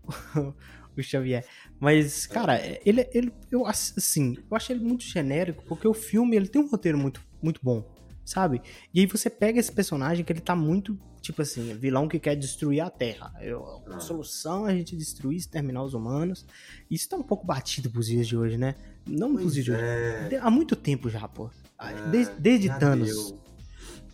o 0.97 1.03
Xavier. 1.03 1.45
Mas, 1.79 2.25
cara, 2.25 2.59
ele, 2.83 3.07
ele 3.13 3.31
eu 3.51 3.67
assim, 3.67 4.35
eu 4.49 4.57
achei 4.57 4.75
ele 4.75 4.83
muito 4.83 5.03
genérico, 5.03 5.63
porque 5.65 5.87
o 5.87 5.93
filme 5.93 6.35
ele 6.35 6.47
tem 6.47 6.59
um 6.59 6.67
roteiro 6.67 6.97
muito, 6.97 7.21
muito 7.39 7.59
bom 7.63 7.97
sabe? 8.27 8.61
E 8.93 8.99
aí 8.99 9.05
você 9.05 9.29
pega 9.29 9.59
esse 9.59 9.71
personagem 9.71 10.23
que 10.23 10.31
ele 10.31 10.41
tá 10.41 10.55
muito, 10.55 10.99
tipo 11.27 11.41
assim, 11.41 11.73
vilão 11.73 12.07
que 12.07 12.19
quer 12.19 12.35
destruir 12.35 12.79
a 12.79 12.89
Terra. 12.89 13.33
Eu, 13.41 13.83
a 13.87 13.97
ah. 13.97 13.99
solução 13.99 14.67
é 14.67 14.71
a 14.71 14.75
gente 14.75 14.95
destruir, 14.95 15.37
exterminar 15.37 15.83
os 15.83 15.93
humanos. 15.93 16.45
Isso 16.89 17.09
tá 17.09 17.17
um 17.17 17.23
pouco 17.23 17.45
batido 17.45 17.89
pros 17.89 18.07
dias 18.07 18.25
de 18.25 18.37
hoje, 18.37 18.57
né? 18.57 18.75
Não 19.05 19.33
pois 19.33 19.41
pros 19.41 19.53
dias 19.53 19.67
é. 19.67 20.29
de 20.29 20.35
hoje. 20.35 20.35
Há 20.37 20.49
muito 20.49 20.75
tempo 20.75 21.09
já, 21.09 21.27
pô. 21.27 21.49
É, 21.79 22.09
desde, 22.09 22.33
desde 22.39 22.79
Thanos. 22.79 23.33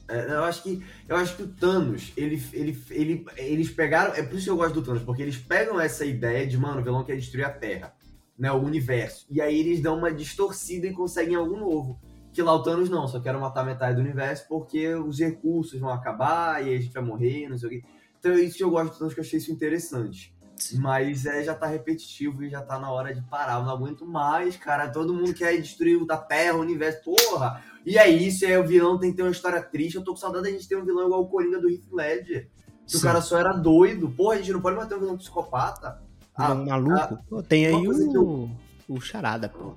É, 0.07 0.25
eu 0.25 0.44
acho 0.44 0.63
que 0.63 0.83
eu 1.07 1.15
acho 1.15 1.36
que 1.36 1.44
o 1.44 1.48
Thanos, 1.48 2.12
ele, 2.18 2.42
ele, 2.51 2.83
ele, 2.89 3.25
eles 3.38 3.69
pegaram, 3.69 4.13
é 4.16 4.24
por 4.24 4.36
isso 4.36 4.45
que 4.45 4.50
eu 4.50 4.57
gosto 4.57 4.74
do 4.74 4.81
Thanos, 4.81 5.04
porque 5.04 5.21
eles 5.21 5.38
pegam 5.38 5.80
essa 5.80 6.04
ideia 6.04 6.48
de, 6.48 6.57
mano, 6.57 6.81
o 6.81 6.83
vilão 6.83 7.04
quer 7.04 7.16
destruir 7.16 7.45
a 7.45 7.51
Terra, 7.51 7.94
né, 8.38 8.51
o 8.51 8.57
universo. 8.57 9.25
E 9.30 9.39
aí 9.39 9.59
eles 9.59 9.81
dão 9.81 9.98
uma 9.98 10.12
distorcida 10.12 10.88
e 10.88 10.94
conseguem 10.94 11.36
algo 11.36 11.56
novo 11.56 12.00
que 12.33 12.41
lá 12.41 12.53
o 12.53 12.63
Thanos 12.63 12.89
não, 12.89 13.07
só 13.07 13.19
quero 13.19 13.39
matar 13.39 13.65
metade 13.65 13.95
do 13.95 14.01
universo 14.01 14.45
porque 14.50 14.94
os 14.95 15.19
recursos 15.19 15.80
vão 15.80 15.89
acabar 15.89 16.65
e 16.65 16.74
a 16.74 16.80
gente 16.80 16.94
vai 16.94 17.03
morrer, 17.03 17.47
não 17.47 17.57
sei 17.57 17.68
o 17.68 17.71
quê. 17.71 17.83
Então 18.19 18.33
isso 18.33 18.57
que 18.57 18.63
eu 18.63 18.71
gosto 18.71 18.94
do 18.94 18.97
Thanos, 18.97 19.13
que 19.13 19.19
eu 19.19 19.24
achei 19.24 19.39
isso 19.39 19.51
interessante. 19.51 20.33
Sim. 20.56 20.80
Mas 20.80 21.25
é, 21.25 21.44
já 21.44 21.53
tá 21.53 21.68
repetitivo 21.68 22.44
e 22.44 22.50
já 22.50 22.62
tá 22.62 22.80
na 22.80 22.91
hora 22.91 23.13
de 23.13 23.21
parar. 23.24 23.59
Eu 23.59 23.65
não 23.65 23.71
aguento 23.71 24.06
mais, 24.06 24.56
cara. 24.56 24.89
Todo 24.89 25.13
mundo 25.13 25.33
quer 25.33 25.59
destruir 25.59 26.00
a 26.09 26.18
Terra, 26.18 26.57
o 26.57 26.62
universo. 26.62 27.03
Porra! 27.03 27.62
E 27.85 27.97
é 27.97 28.07
isso, 28.07 28.45
é 28.45 28.57
o 28.57 28.65
vilão 28.65 28.97
tem 28.97 29.12
que 29.12 29.18
ter 29.18 29.24
uma 29.24 29.31
história 29.31 29.62
triste. 29.62 29.95
Eu 29.95 30.03
tô 30.03 30.12
com 30.12 30.18
saudade 30.18 30.45
da 30.45 30.51
gente 30.51 30.68
ter 30.68 30.77
um 30.77 30.85
vilão 30.85 31.06
igual 31.06 31.21
o 31.21 31.27
Coringa 31.27 31.59
do 31.59 31.69
Heath 31.69 31.91
Ledger. 31.91 32.50
Que 32.88 32.97
o 32.97 33.01
cara 33.01 33.21
só 33.21 33.38
era 33.38 33.51
doido. 33.51 34.09
Porra, 34.12 34.35
a 34.35 34.38
gente 34.38 34.53
não 34.53 34.62
pode 34.62 34.77
matar 34.77 34.95
um 34.95 35.00
vilão 35.00 35.18
psicopata. 35.18 36.01
Ah, 36.35 36.53
um 36.53 36.65
maluco? 36.65 36.94
Ah, 36.94 37.19
pô, 37.30 37.44
tem 37.44 37.68
aí 37.68 37.88
o, 37.88 38.15
eu... 38.15 38.50
o 38.88 39.01
Charada, 39.01 39.50
pô. 39.50 39.74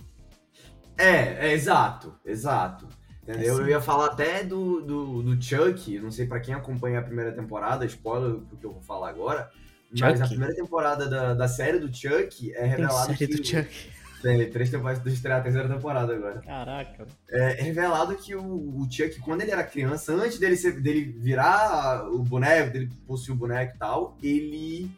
É, 0.96 1.48
é 1.48 1.52
exato, 1.52 2.14
exato. 2.24 2.88
Entendeu? 3.22 3.58
É 3.58 3.62
eu 3.62 3.68
ia 3.68 3.80
falar 3.80 4.06
até 4.06 4.44
do, 4.44 4.80
do, 4.80 5.22
do, 5.22 5.42
Chuck, 5.42 5.98
não 5.98 6.12
sei 6.12 6.26
para 6.26 6.38
quem 6.38 6.54
acompanha 6.54 7.00
a 7.00 7.02
primeira 7.02 7.32
temporada, 7.32 7.84
spoiler 7.84 8.36
do 8.36 8.56
que 8.56 8.64
eu 8.64 8.72
vou 8.72 8.82
falar 8.82 9.08
agora, 9.08 9.50
Chuck? 9.92 10.02
mas 10.02 10.22
a 10.22 10.28
primeira 10.28 10.54
temporada 10.54 11.08
da, 11.08 11.34
da 11.34 11.48
série 11.48 11.80
do 11.80 11.92
Chuck 11.92 12.54
é 12.54 12.64
revelado 12.64 13.08
Tem 13.08 13.16
série 13.16 13.32
que... 13.32 13.40
do 13.40 13.46
Chuck. 13.46 13.96
Tem, 14.22 14.50
três 14.50 14.70
temporadas 14.70 15.02
do 15.02 15.10
estrear 15.10 15.40
a 15.40 15.42
terceira 15.42 15.68
temporada 15.68 16.14
agora. 16.14 16.40
Caraca. 16.40 17.06
É, 17.28 17.60
é 17.60 17.62
revelado 17.62 18.16
que 18.16 18.34
o, 18.34 18.44
o 18.44 18.88
Chuck, 18.90 19.18
quando 19.20 19.42
ele 19.42 19.50
era 19.50 19.62
criança, 19.64 20.14
antes 20.14 20.38
dele, 20.38 20.56
ser, 20.56 20.80
dele 20.80 21.04
virar 21.18 22.08
o 22.08 22.20
boneco, 22.20 22.72
dele 22.72 22.88
possuir 23.06 23.34
o 23.34 23.38
boneco 23.38 23.74
e 23.74 23.78
tal, 23.78 24.16
ele 24.22 24.90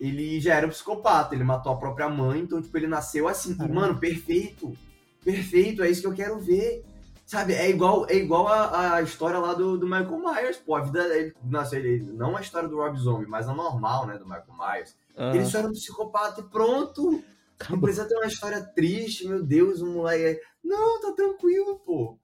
ele 0.00 0.40
já 0.40 0.54
era 0.54 0.66
um 0.66 0.70
psicopata, 0.70 1.34
ele 1.34 1.44
matou 1.44 1.72
a 1.72 1.76
própria 1.76 2.08
mãe, 2.08 2.40
então, 2.40 2.60
tipo, 2.60 2.76
ele 2.76 2.86
nasceu 2.86 3.28
assim. 3.28 3.56
E, 3.58 3.68
mano, 3.68 3.98
perfeito 3.98 4.76
perfeito, 5.24 5.82
é 5.82 5.90
isso 5.90 6.00
que 6.00 6.06
eu 6.06 6.14
quero 6.14 6.38
ver. 6.38 6.84
Sabe, 7.26 7.54
é 7.54 7.70
igual, 7.70 8.06
é 8.08 8.16
igual 8.16 8.46
a, 8.46 8.96
a 8.96 9.02
história 9.02 9.38
lá 9.38 9.54
do, 9.54 9.78
do 9.78 9.86
Michael 9.86 10.18
Myers, 10.18 10.58
pô. 10.58 10.74
A 10.74 10.82
vida 10.82 11.08
dele, 11.08 11.34
nossa, 11.42 11.76
ele, 11.76 12.04
não 12.12 12.36
a 12.36 12.40
história 12.40 12.68
do 12.68 12.76
Rob 12.76 12.98
Zombie, 12.98 13.26
mas 13.26 13.48
a 13.48 13.54
normal, 13.54 14.06
né, 14.06 14.18
do 14.18 14.26
Michael 14.26 14.54
Myers. 14.58 14.94
Uhum. 15.16 15.34
Ele 15.34 15.46
só 15.46 15.58
era 15.58 15.68
um 15.68 15.72
psicopata 15.72 16.42
e 16.42 16.44
pronto. 16.44 17.24
Acabou. 17.58 17.76
Não 17.76 17.80
precisa 17.80 18.06
ter 18.06 18.14
uma 18.14 18.26
história 18.26 18.60
triste, 18.60 19.26
meu 19.26 19.42
Deus, 19.42 19.80
um 19.80 19.94
moleque. 19.94 20.40
Não, 20.62 21.00
tá 21.00 21.12
tranquilo, 21.12 21.80
pô. 21.84 22.18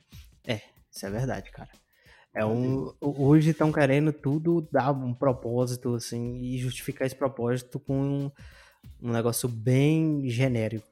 É, 0.46 0.60
isso 0.90 1.06
é 1.06 1.10
verdade, 1.10 1.50
cara. 1.50 1.70
É 2.34 2.44
um, 2.44 2.92
hoje 3.00 3.50
estão 3.50 3.72
querendo 3.72 4.12
tudo 4.12 4.68
dar 4.70 4.92
um 4.92 5.14
propósito, 5.14 5.94
assim, 5.94 6.36
e 6.42 6.58
justificar 6.58 7.06
esse 7.06 7.16
propósito 7.16 7.80
com 7.80 8.00
um, 8.00 8.30
um 9.02 9.10
negócio 9.10 9.48
bem 9.48 10.28
genérico, 10.28 10.86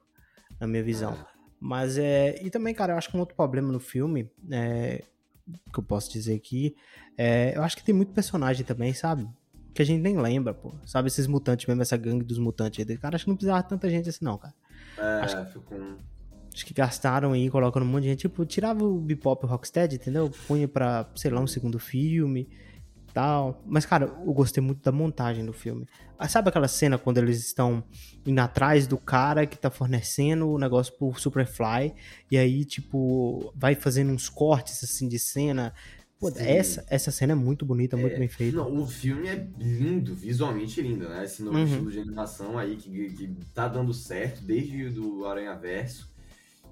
na 0.59 0.67
minha 0.67 0.83
visão. 0.83 1.13
É. 1.13 1.38
Mas 1.59 1.97
é. 1.97 2.41
E 2.41 2.49
também, 2.49 2.73
cara, 2.73 2.93
eu 2.93 2.97
acho 2.97 3.09
que 3.09 3.17
um 3.17 3.19
outro 3.19 3.35
problema 3.35 3.71
no 3.71 3.79
filme, 3.79 4.29
é, 4.49 5.03
que 5.73 5.79
eu 5.79 5.83
posso 5.83 6.11
dizer 6.11 6.35
aqui, 6.35 6.75
é, 7.17 7.55
eu 7.55 7.63
acho 7.63 7.75
que 7.75 7.83
tem 7.83 7.93
muito 7.93 8.13
personagem 8.13 8.65
também, 8.65 8.93
sabe? 8.93 9.27
Que 9.73 9.81
a 9.81 9.85
gente 9.85 10.01
nem 10.01 10.17
lembra, 10.17 10.53
pô. 10.53 10.73
Sabe, 10.85 11.07
esses 11.07 11.27
mutantes 11.27 11.65
mesmo, 11.65 11.81
essa 11.81 11.97
gangue 11.97 12.23
dos 12.23 12.37
mutantes 12.37 12.87
aí. 12.87 12.97
Cara, 12.97 13.15
acho 13.15 13.25
que 13.25 13.29
não 13.29 13.35
precisava 13.35 13.61
tanta 13.63 13.89
gente 13.89 14.09
assim, 14.09 14.23
não, 14.23 14.37
cara. 14.37 14.53
É, 14.97 15.01
acho 15.23 15.45
que, 15.45 15.53
ficou. 15.53 15.97
Acho 16.53 16.65
que 16.65 16.73
gastaram 16.73 17.33
aí, 17.33 17.49
colocando 17.49 17.83
um 17.83 17.89
monte 17.89 18.03
de 18.03 18.09
gente. 18.09 18.19
Tipo, 18.19 18.45
tirava 18.45 18.83
o 18.83 18.99
Bebop 18.99 19.43
e 19.43 19.45
o 19.45 19.49
Rocksteady, 19.49 19.95
entendeu? 19.95 20.31
Punha 20.47 20.67
pra, 20.67 21.09
sei 21.15 21.29
lá, 21.29 21.39
um 21.41 21.47
segundo 21.47 21.77
filme. 21.77 22.49
Tal. 23.13 23.61
Mas, 23.65 23.85
cara, 23.85 24.05
eu 24.05 24.33
gostei 24.33 24.61
muito 24.61 24.81
da 24.81 24.91
montagem 24.91 25.45
do 25.45 25.53
filme. 25.53 25.87
Ah, 26.17 26.27
sabe 26.27 26.49
aquela 26.49 26.67
cena 26.67 26.97
quando 26.97 27.17
eles 27.17 27.39
estão 27.39 27.83
indo 28.25 28.39
atrás 28.39 28.85
do 28.87 28.97
cara 28.97 29.45
que 29.45 29.57
tá 29.57 29.69
fornecendo 29.69 30.49
o 30.49 30.57
negócio 30.57 30.93
pro 30.97 31.13
Superfly, 31.17 31.93
e 32.29 32.37
aí, 32.37 32.65
tipo, 32.65 33.53
vai 33.55 33.75
fazendo 33.75 34.11
uns 34.11 34.27
cortes, 34.27 34.83
assim, 34.83 35.07
de 35.07 35.17
cena. 35.17 35.73
Pô, 36.19 36.29
essa, 36.35 36.85
essa 36.89 37.11
cena 37.11 37.31
é 37.31 37.35
muito 37.35 37.65
bonita, 37.65 37.95
muito 37.95 38.15
é, 38.15 38.19
bem 38.19 38.27
feita. 38.27 38.57
Não, 38.57 38.81
o 38.81 38.85
filme 38.85 39.29
é 39.29 39.47
lindo, 39.57 40.13
visualmente 40.13 40.81
lindo, 40.81 41.07
né? 41.07 41.23
Esse 41.23 41.41
novo 41.41 41.57
uhum. 41.57 41.63
estilo 41.63 41.91
de 41.91 41.99
animação 41.99 42.57
aí 42.57 42.75
que, 42.75 43.09
que 43.11 43.27
tá 43.53 43.69
dando 43.69 43.93
certo 43.93 44.43
desde 44.43 44.99
o 44.99 45.25
Aranha 45.25 45.55
Verso. 45.55 46.09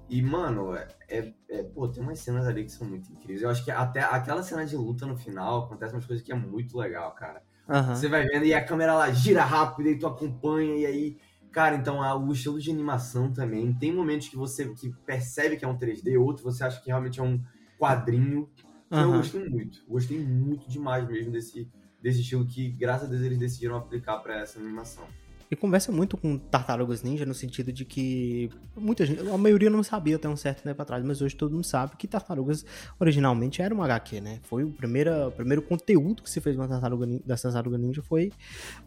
E, 0.08 0.22
mano, 0.22 0.74
é, 0.74 0.88
é, 1.08 1.32
é, 1.50 1.62
pô, 1.62 1.86
tem 1.86 2.02
umas 2.02 2.18
cenas 2.18 2.46
ali 2.46 2.64
que 2.64 2.72
são 2.72 2.88
muito 2.88 3.12
incríveis. 3.12 3.42
Eu 3.42 3.50
acho 3.50 3.64
que 3.64 3.70
até 3.70 4.00
aquela 4.00 4.42
cena 4.42 4.64
de 4.64 4.76
luta 4.76 5.04
no 5.04 5.16
final 5.16 5.64
acontece 5.64 5.94
umas 5.94 6.06
coisas 6.06 6.24
que 6.24 6.32
é 6.32 6.34
muito 6.34 6.78
legal, 6.78 7.12
cara. 7.12 7.42
Uhum. 7.68 7.94
Você 7.94 8.08
vai 8.08 8.26
vendo 8.26 8.46
e 8.46 8.54
a 8.54 8.64
câmera 8.64 8.94
lá 8.94 9.10
gira 9.10 9.44
rápido 9.44 9.90
e 9.90 9.98
tu 9.98 10.06
acompanha, 10.06 10.74
e 10.76 10.86
aí. 10.86 11.16
Cara, 11.52 11.76
então 11.76 12.02
a, 12.02 12.14
o 12.14 12.32
estilo 12.32 12.60
de 12.60 12.70
animação 12.70 13.32
também. 13.32 13.72
Tem 13.74 13.92
momentos 13.92 14.28
que 14.28 14.36
você 14.36 14.68
que 14.74 14.90
percebe 15.04 15.56
que 15.56 15.64
é 15.64 15.68
um 15.68 15.78
3D, 15.78 16.18
outro 16.20 16.44
você 16.44 16.64
acha 16.64 16.80
que 16.80 16.88
realmente 16.88 17.20
é 17.20 17.22
um 17.22 17.42
quadrinho. 17.78 18.48
Então, 18.86 19.10
uhum. 19.10 19.14
Eu 19.14 19.18
gostei 19.18 19.48
muito. 19.48 19.84
Gostei 19.86 20.18
muito 20.18 20.68
demais 20.68 21.06
mesmo 21.06 21.32
desse, 21.32 21.70
desse 22.02 22.20
estilo 22.20 22.46
que, 22.46 22.70
graças 22.70 23.08
a 23.08 23.10
Deus, 23.10 23.22
eles 23.22 23.38
decidiram 23.38 23.76
aplicar 23.76 24.18
para 24.18 24.40
essa 24.40 24.58
animação. 24.58 25.04
E 25.50 25.56
conversa 25.56 25.90
muito 25.90 26.16
com 26.16 26.36
Tartarugas 26.36 27.02
Ninja 27.02 27.24
no 27.24 27.32
sentido 27.32 27.72
de 27.72 27.84
que 27.84 28.50
muita 28.76 29.06
gente, 29.06 29.26
a 29.26 29.38
maioria 29.38 29.70
não 29.70 29.82
sabia 29.82 30.16
até 30.16 30.28
um 30.28 30.36
certo 30.36 30.62
tempo 30.62 30.80
atrás, 30.82 31.02
mas 31.02 31.22
hoje 31.22 31.34
todo 31.34 31.52
mundo 31.52 31.64
sabe 31.64 31.96
que 31.96 32.06
Tartarugas 32.06 32.66
originalmente 33.00 33.62
era 33.62 33.74
uma 33.74 33.84
HQ, 33.84 34.20
né? 34.20 34.40
Foi 34.42 34.62
o 34.64 34.70
primeiro, 34.70 35.28
o 35.28 35.32
primeiro 35.32 35.62
conteúdo 35.62 36.22
que 36.22 36.30
se 36.30 36.40
fez 36.40 36.54
uma 36.54 36.68
Tartaruga, 36.68 37.06
da 37.24 37.36
Tartaruga 37.36 37.78
Ninja 37.78 38.02
foi 38.02 38.30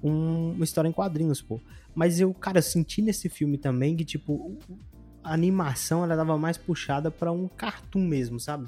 um, 0.03 0.51
uma 0.51 0.63
história 0.63 0.87
em 0.87 0.91
quadrinhos, 0.91 1.41
pô. 1.41 1.59
Mas 1.95 2.19
eu, 2.19 2.31
cara, 2.33 2.61
senti 2.61 3.01
nesse 3.01 3.27
filme 3.27 3.57
também 3.57 3.95
que, 3.95 4.05
tipo, 4.05 4.57
a 5.23 5.33
animação 5.33 6.03
ela 6.03 6.15
dava 6.15 6.37
mais 6.37 6.57
puxada 6.57 7.09
para 7.09 7.31
um 7.31 7.47
cartoon 7.47 8.05
mesmo, 8.05 8.39
sabe? 8.39 8.67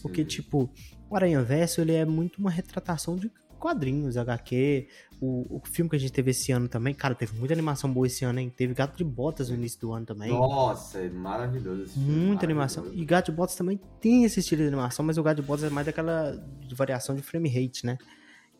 Porque, 0.00 0.22
Sim. 0.22 0.28
tipo, 0.28 0.70
o 1.08 1.16
Aranha 1.16 1.42
Verso 1.42 1.80
ele 1.80 1.92
é 1.92 2.04
muito 2.04 2.38
uma 2.38 2.50
retratação 2.50 3.16
de 3.16 3.30
quadrinhos, 3.64 4.18
HQ, 4.18 4.88
o, 5.18 5.56
o 5.56 5.62
filme 5.66 5.88
que 5.88 5.96
a 5.96 5.98
gente 5.98 6.12
teve 6.12 6.32
esse 6.32 6.52
ano 6.52 6.68
também, 6.68 6.92
cara, 6.92 7.14
teve 7.14 7.34
muita 7.34 7.54
animação 7.54 7.90
boa 7.90 8.06
esse 8.06 8.22
ano, 8.22 8.38
hein? 8.38 8.52
Teve 8.54 8.74
Gato 8.74 8.94
de 8.94 9.02
Botas 9.02 9.48
no 9.48 9.54
início 9.54 9.80
do 9.80 9.90
ano 9.90 10.04
também. 10.04 10.28
Nossa, 10.28 10.98
é 10.98 11.08
maravilhoso 11.08 11.84
esse 11.84 11.94
filme. 11.94 12.10
Muita 12.10 12.44
animação. 12.44 12.92
E 12.92 13.02
Gato 13.06 13.30
de 13.30 13.32
Botas 13.32 13.56
também 13.56 13.80
tem 14.02 14.24
esse 14.24 14.40
estilo 14.40 14.60
de 14.60 14.68
animação, 14.68 15.02
mas 15.02 15.16
o 15.16 15.22
Gato 15.22 15.40
de 15.40 15.46
Botas 15.48 15.64
é 15.64 15.70
mais 15.70 15.86
daquela 15.86 16.46
variação 16.74 17.16
de 17.16 17.22
frame 17.22 17.48
rate, 17.48 17.86
né? 17.86 17.96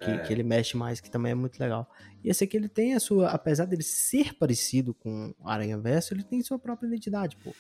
Que, 0.00 0.11
é. 0.11 0.18
que, 0.20 0.32
ele 0.32 0.42
mexe 0.42 0.75
mais, 0.75 1.02
que 1.02 1.11
também 1.11 1.32
é 1.32 1.34
muito 1.34 1.61
legal. 1.61 1.87
E 2.25 2.30
esse 2.30 2.42
aqui 2.42 2.56
ele 2.56 2.68
tem 2.70 2.94
a 2.94 3.00
sua, 3.00 3.28
apesar 3.28 3.66
dele 3.66 3.82
ser 3.82 4.32
parecido 4.32 4.94
com 4.94 5.34
Aranha 5.44 5.76
Verso, 5.76 6.14
ele 6.14 6.23
tem 6.23 6.42
sua 6.42 6.58
própria 6.58 6.87
identidade, 6.87 7.37
pô. 7.44 7.54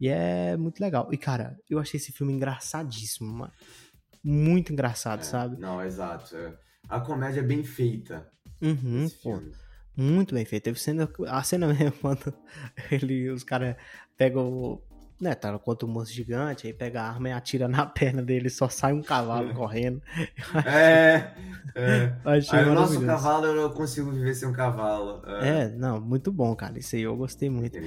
E 0.00 0.08
é 0.08 0.56
muito 0.56 0.78
legal. 0.78 1.08
E 1.10 1.16
cara, 1.16 1.58
eu 1.68 1.80
achei 1.80 1.98
esse 1.98 2.12
filme 2.12 2.32
engraçadíssimo, 2.32 3.32
mano. 3.32 3.52
Muito 4.22 4.72
engraçado, 4.72 5.20
é, 5.20 5.24
sabe? 5.24 5.60
Não, 5.60 5.82
exato. 5.82 6.36
É 6.36 6.64
a 6.88 7.00
comédia 7.00 7.40
é 7.40 7.44
bem 7.44 7.62
feita. 7.62 8.28
Uhum, 8.60 9.08
pô. 9.22 9.40
Muito 9.96 10.34
bem 10.34 10.44
feita. 10.44 10.64
Teve 10.64 10.78
cena, 10.78 11.08
a 11.28 11.42
cena 11.42 11.66
mesmo 11.72 11.92
quando 12.00 12.34
ele, 12.90 13.30
os 13.30 13.44
caras 13.44 13.76
pegam 14.16 14.80
né, 15.20 15.34
tá 15.34 15.56
contra 15.58 15.86
um 15.86 15.90
monstro 15.90 16.14
gigante, 16.14 16.66
aí 16.66 16.72
pega 16.72 17.02
a 17.02 17.08
arma 17.08 17.28
e 17.28 17.32
atira 17.32 17.68
na 17.68 17.86
perna 17.86 18.22
dele, 18.22 18.50
só 18.50 18.68
sai 18.68 18.92
um 18.92 19.02
cavalo 19.02 19.50
é. 19.50 19.54
correndo. 19.54 20.02
É, 20.66 21.32
é. 21.74 22.14
Achei 22.24 22.58
aí 22.58 22.68
o 22.68 22.74
nosso 22.74 23.04
cavalo 23.04 23.46
eu 23.46 23.56
não 23.56 23.70
consigo 23.70 24.10
viver 24.10 24.34
sem 24.34 24.48
um 24.48 24.52
cavalo. 24.52 25.22
É. 25.26 25.48
é. 25.48 25.68
não, 25.70 26.00
muito 26.00 26.32
bom, 26.32 26.54
cara. 26.54 26.78
Isso 26.78 26.96
aí 26.96 27.02
eu 27.02 27.16
gostei 27.16 27.48
muito. 27.48 27.78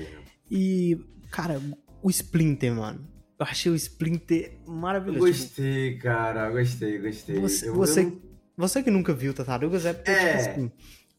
E, 0.50 0.98
cara, 1.30 1.62
o 2.02 2.10
Splinter, 2.10 2.74
mano. 2.74 3.08
Eu 3.40 3.46
achei 3.46 3.72
o 3.72 3.76
Splinter 3.76 4.60
maravilhoso. 4.66 5.20
Eu 5.20 5.32
gostei, 5.32 5.98
cara, 5.98 6.50
gostei, 6.50 6.98
gostei. 6.98 7.40
Você, 7.40 7.70
eu, 7.70 7.76
você, 7.76 8.00
eu 8.02 8.06
não... 8.06 8.22
Você 8.58 8.82
que 8.82 8.90
nunca 8.90 9.14
viu 9.14 9.34
Tartarugas 9.34 9.86
é 9.86 9.94
porque, 9.94 10.12
tipo 10.12 10.26
é, 10.26 10.38
tipo 10.38 10.50
assim, 10.52 10.72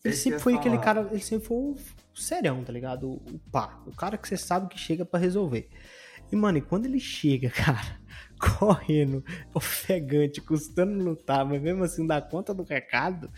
ele 0.05 0.17
sempre 0.17 0.41
foi 0.41 0.55
aquele 0.55 0.79
cara, 0.79 1.09
ele 1.11 1.21
sempre 1.21 1.47
foi 1.47 1.57
o 1.57 1.77
serão, 2.15 2.65
tá 2.65 2.73
ligado? 2.73 3.09
O, 3.09 3.41
pá, 3.51 3.81
o 3.87 3.93
cara 3.93 4.19
que 4.19 4.27
você 4.29 4.37
sabe 4.37 4.69
que 4.69 4.79
chega 4.79 5.05
para 5.05 5.21
resolver. 5.21 5.69
E, 6.31 6.37
mano, 6.37 6.59
e 6.59 6.61
quando 6.61 6.87
ele 6.87 6.99
chega, 6.99 7.49
cara, 7.55 7.99
correndo, 8.39 9.25
ofegante, 9.55 10.41
custando 10.41 11.03
lutar, 11.03 11.45
mas 11.45 11.63
mesmo 11.63 11.85
assim 11.85 12.07
dá 12.07 12.21
conta 12.21 12.53
do 12.53 12.65
recado, 12.65 13.31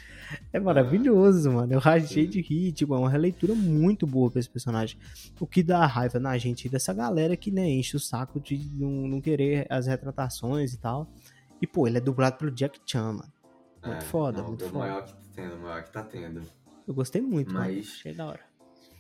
é 0.53 0.59
maravilhoso, 0.59 1.53
mano. 1.53 1.73
Eu 1.73 1.79
rachei 1.79 2.27
de 2.27 2.41
rir, 2.41 2.73
tipo, 2.73 2.95
é 2.95 2.99
uma 2.99 3.11
releitura 3.11 3.55
muito 3.55 4.07
boa 4.07 4.31
pra 4.31 4.41
esse 4.41 4.51
personagem. 4.51 4.99
O 5.39 5.47
que 5.47 5.63
dá 5.63 5.87
raiva 5.87 6.19
na 6.19 6.37
gente 6.39 6.69
dessa 6.69 6.93
galera 6.93 7.37
que, 7.37 7.51
né, 7.51 7.69
enche 7.69 7.97
o 7.97 8.01
saco 8.01 8.41
de 8.41 8.57
não, 8.75 9.09
não 9.09 9.21
querer 9.21 9.67
as 9.71 9.87
retratações 9.87 10.73
e 10.73 10.79
tal. 10.79 11.13
E, 11.61 11.67
pô, 11.67 11.87
ele 11.87 11.99
é 11.99 12.01
dublado 12.01 12.39
pelo 12.39 12.51
Jack 12.51 12.81
Chan, 12.87 13.13
mano. 13.13 13.40
Muito 13.85 13.99
é, 13.99 14.01
foda, 14.01 14.43
não, 14.43 14.49
muito 14.49 14.65
o 14.65 14.69
foda. 14.69 14.79
maior 14.79 15.05
que 15.05 15.13
tá 15.13 15.23
tendo, 15.35 15.55
o 15.55 15.61
maior 15.61 15.83
que 15.83 15.93
tá 15.93 16.03
tendo. 16.03 16.43
Eu 16.87 16.95
gostei 16.95 17.23
muito, 17.23 17.53
mas. 17.53 17.69
Mano. 17.69 17.81
Achei 17.81 18.15
da 18.15 18.27
hora. 18.27 18.51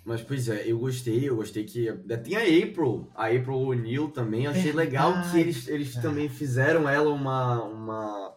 Mas, 0.05 0.23
pois 0.23 0.49
é, 0.49 0.65
eu 0.67 0.79
gostei, 0.79 1.29
eu 1.29 1.37
gostei 1.37 1.65
que. 1.65 1.93
Tem 2.25 2.37
a 2.37 2.41
April, 2.41 3.09
a 3.15 3.27
April 3.27 3.59
O'Neil 3.59 4.09
também. 4.09 4.47
Achei 4.47 4.73
legal 4.73 5.13
que 5.31 5.39
eles, 5.39 5.69
eles 5.69 5.97
é. 5.97 6.01
também 6.01 6.29
fizeram 6.29 6.89
ela 6.89 7.11
uma. 7.11 7.65
uma 7.65 8.37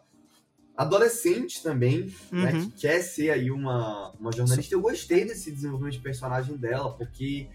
adolescente 0.76 1.62
também, 1.62 2.14
uhum. 2.32 2.42
né? 2.42 2.52
Que 2.52 2.72
quer 2.72 3.02
ser 3.02 3.30
aí 3.30 3.50
uma, 3.50 4.12
uma 4.20 4.32
jornalista. 4.32 4.76
Eu 4.76 4.82
gostei 4.82 5.24
desse 5.24 5.52
desenvolvimento 5.52 5.94
de 5.94 6.02
personagem 6.02 6.58
dela, 6.58 6.92
porque 6.98 7.48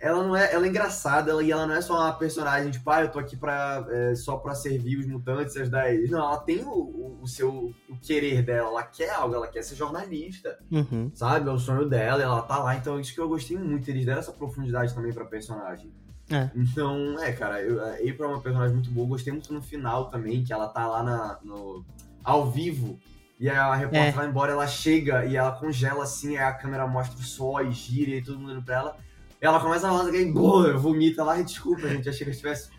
ela 0.00 0.22
não 0.22 0.36
é, 0.36 0.52
ela 0.52 0.64
é 0.64 0.68
engraçada 0.68 1.30
ela, 1.30 1.42
e 1.42 1.50
ela 1.50 1.66
não 1.66 1.74
é 1.74 1.80
só 1.80 1.94
uma 1.94 2.12
personagem 2.12 2.70
tipo, 2.70 2.88
ah, 2.90 3.02
eu 3.02 3.10
tô 3.10 3.18
aqui 3.18 3.36
pra, 3.36 3.84
é, 3.90 4.14
só 4.14 4.36
pra 4.36 4.54
servir 4.54 4.98
os 4.98 5.06
mutantes 5.06 5.56
e 5.56 5.60
ajudar 5.60 5.92
eles. 5.92 6.10
Não, 6.10 6.18
ela 6.20 6.38
tem 6.38 6.62
o, 6.64 7.18
o, 7.20 7.26
seu 7.26 7.74
o 7.88 7.96
querer 8.00 8.42
dela, 8.42 8.68
ela 8.68 8.82
quer 8.82 9.10
algo, 9.10 9.34
ela 9.34 9.48
quer 9.48 9.62
ser 9.62 9.74
jornalista, 9.74 10.58
uhum. 10.70 11.10
sabe? 11.14 11.48
É 11.48 11.52
o 11.52 11.58
sonho 11.58 11.88
dela, 11.88 12.22
ela 12.22 12.42
tá 12.42 12.58
lá, 12.58 12.76
então 12.76 13.00
isso 13.00 13.12
que 13.12 13.20
eu 13.20 13.28
gostei 13.28 13.56
muito, 13.56 13.88
eles 13.88 14.06
deram 14.06 14.20
essa 14.20 14.32
profundidade 14.32 14.94
também 14.94 15.12
pra 15.12 15.24
personagem. 15.24 15.92
É. 16.30 16.50
Então, 16.54 17.18
é, 17.20 17.32
cara, 17.32 17.60
eu, 17.60 17.82
a 17.82 17.94
April 17.94 18.24
é 18.24 18.26
uma 18.26 18.40
personagem 18.40 18.74
muito 18.74 18.90
boa, 18.90 19.08
gostei 19.08 19.32
muito 19.32 19.52
no 19.52 19.62
final 19.62 20.10
também, 20.10 20.44
que 20.44 20.52
ela 20.52 20.68
tá 20.68 20.86
lá 20.86 21.02
na, 21.02 21.38
no, 21.42 21.84
ao 22.22 22.50
vivo, 22.50 22.98
e 23.40 23.48
a 23.48 23.74
repórter 23.74 24.08
é. 24.08 24.12
vai 24.12 24.28
embora, 24.28 24.52
ela 24.52 24.66
chega 24.66 25.24
e 25.24 25.36
ela 25.36 25.52
congela 25.52 26.02
assim, 26.04 26.36
aí 26.36 26.44
a 26.44 26.52
câmera 26.52 26.86
mostra 26.86 27.18
o 27.18 27.22
sol 27.22 27.64
e 27.64 27.72
gira 27.72 28.10
e 28.10 28.22
todo 28.22 28.38
mundo 28.38 28.52
indo 28.52 28.62
pra 28.62 28.76
ela 28.76 29.07
ela 29.40 29.60
começa 29.60 29.88
a 29.88 29.90
falar 29.90 30.10
que 30.10 30.24
boa, 30.26 30.76
vomita 30.76 31.22
lá 31.22 31.38
e 31.38 31.44
desculpa, 31.44 31.88
gente. 31.88 32.08
Achei 32.08 32.24
que 32.24 32.32
eu 32.32 32.36
tivesse 32.36 32.70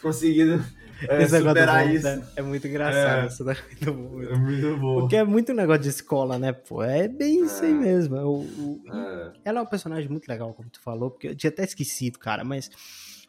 conseguido 0.00 0.64
é, 1.02 1.26
superar 1.26 1.92
isso. 1.92 2.06
Né? 2.06 2.26
É 2.36 2.42
muito 2.42 2.66
engraçado, 2.66 3.24
é, 3.24 3.26
isso 3.26 3.50
é 3.50 3.54
muito 3.54 3.92
bom. 3.92 4.22
É 4.22 4.36
muito 4.36 4.76
bom. 4.78 5.00
Porque 5.00 5.16
é 5.16 5.24
muito 5.24 5.52
negócio 5.52 5.82
de 5.82 5.88
escola, 5.88 6.38
né, 6.38 6.52
pô? 6.52 6.82
É 6.82 7.06
bem 7.06 7.42
é. 7.42 7.44
isso 7.44 7.62
aí 7.62 7.74
mesmo. 7.74 8.16
O, 8.16 8.40
o, 8.40 8.82
é. 8.90 9.32
Ela 9.44 9.60
é 9.60 9.62
um 9.62 9.66
personagem 9.66 10.08
muito 10.08 10.26
legal, 10.26 10.54
como 10.54 10.70
tu 10.70 10.80
falou, 10.80 11.10
porque 11.10 11.28
eu 11.28 11.36
tinha 11.36 11.50
até 11.50 11.64
esquecido, 11.64 12.18
cara, 12.18 12.44
mas. 12.44 12.70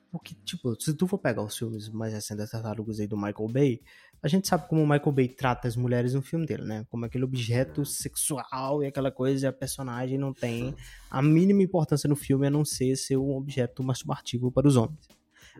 Porque, 0.10 0.34
tipo, 0.46 0.74
se 0.82 0.94
tu 0.94 1.06
for 1.06 1.18
pegar 1.18 1.44
os 1.44 1.58
filmes 1.58 1.90
mais 1.90 2.14
recentes 2.14 2.38
das 2.38 2.50
tartarugas 2.50 2.98
aí 3.02 3.08
do 3.08 3.18
Michael 3.18 3.50
Bay, 3.50 3.82
a 4.22 4.28
gente 4.28 4.48
sabe 4.48 4.68
como 4.68 4.82
o 4.82 4.88
Michael 4.88 5.12
Bay 5.12 5.28
trata 5.28 5.68
as 5.68 5.76
mulheres 5.76 6.14
no 6.14 6.22
filme 6.22 6.46
dele, 6.46 6.64
né? 6.64 6.86
Como 6.90 7.06
aquele 7.06 7.24
objeto 7.24 7.86
sexual 7.86 8.84
e 8.84 8.88
aquela 8.88 9.12
coisa, 9.12 9.46
e 9.46 9.50
a 9.50 9.54
personagem 9.54 10.18
não 10.18 10.34
tem 10.34 10.76
a 11.10 11.22
mínima 11.22 11.62
importância 11.62 12.08
no 12.08 12.16
filme 12.16 12.48
a 12.48 12.50
não 12.50 12.66
ser 12.66 12.96
ser 12.96 13.18
um 13.18 13.36
objeto 13.36 13.84
masturbativo 13.84 14.52
para 14.52 14.68
os 14.68 14.76
homens. 14.76 15.08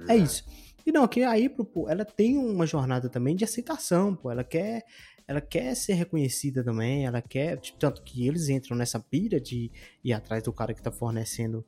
É, 0.08 0.14
é 0.14 0.18
isso. 0.18 0.44
E 0.86 0.92
não, 0.92 1.08
que 1.08 1.22
aí, 1.24 1.50
pô, 1.50 1.90
ela 1.90 2.06
tem 2.06 2.38
uma 2.38 2.66
jornada 2.66 3.10
também 3.10 3.36
de 3.36 3.44
aceitação, 3.44 4.16
pô. 4.16 4.32
Ela 4.32 4.44
quer, 4.44 4.84
ela 5.28 5.42
quer 5.42 5.76
ser 5.76 5.94
reconhecida 5.94 6.64
também, 6.64 7.06
ela 7.06 7.22
quer. 7.22 7.58
Tipo, 7.58 7.78
tanto 7.78 8.02
que 8.02 8.26
eles 8.28 8.50
entram 8.50 8.76
nessa 8.76 9.00
pira 9.00 9.40
de 9.40 9.70
ir 10.04 10.14
atrás 10.14 10.42
do 10.44 10.54
cara 10.54 10.74
que 10.74 10.82
tá 10.82 10.92
fornecendo 10.92 11.66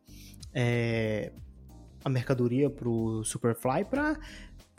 é, 0.53 1.33
a 2.03 2.09
mercadoria 2.09 2.69
pro 2.69 3.23
Superfly 3.23 3.85
pra 3.85 4.17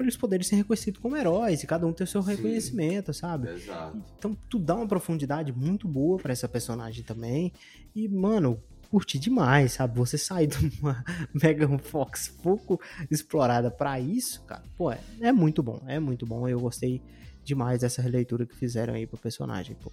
para 0.01 0.07
eles 0.07 0.17
poderem 0.17 0.43
ser 0.43 0.57
reconhecidos 0.57 0.99
como 0.99 1.15
heróis 1.15 1.63
e 1.63 1.67
cada 1.67 1.87
um 1.87 1.93
ter 1.93 2.05
o 2.05 2.07
seu 2.07 2.23
Sim, 2.23 2.31
reconhecimento, 2.31 3.13
sabe? 3.13 3.51
Exato. 3.51 4.03
Então 4.19 4.35
tu 4.49 4.59
dá 4.59 4.75
uma 4.75 4.89
profundidade 4.89 5.53
muito 5.53 5.87
boa 5.87 6.19
para 6.19 6.33
essa 6.33 6.49
personagem 6.49 7.05
também. 7.05 7.53
E, 7.95 8.09
mano, 8.09 8.59
curti 8.91 9.19
demais, 9.19 9.73
sabe? 9.73 9.99
Você 9.99 10.17
sair 10.17 10.47
de 10.47 10.57
uma 10.81 11.05
Megan 11.35 11.77
Fox 11.77 12.35
pouco 12.43 12.81
explorada 13.11 13.71
para 13.71 14.01
isso, 14.01 14.41
cara, 14.45 14.63
pô, 14.75 14.91
é, 14.91 15.01
é, 15.21 15.33
muito 15.33 15.63
bom, 15.63 15.83
é 15.87 16.01
muito 16.01 16.25
bom. 16.25 16.49
Eu 16.49 16.61
gostei 16.61 17.03
demais 17.45 17.83
dessa 17.83 18.01
releitura 18.01 18.47
que 18.47 18.57
fizeram 18.57 18.95
aí 18.95 19.07
pro 19.07 19.19
personagem, 19.19 19.77
pô. 19.83 19.93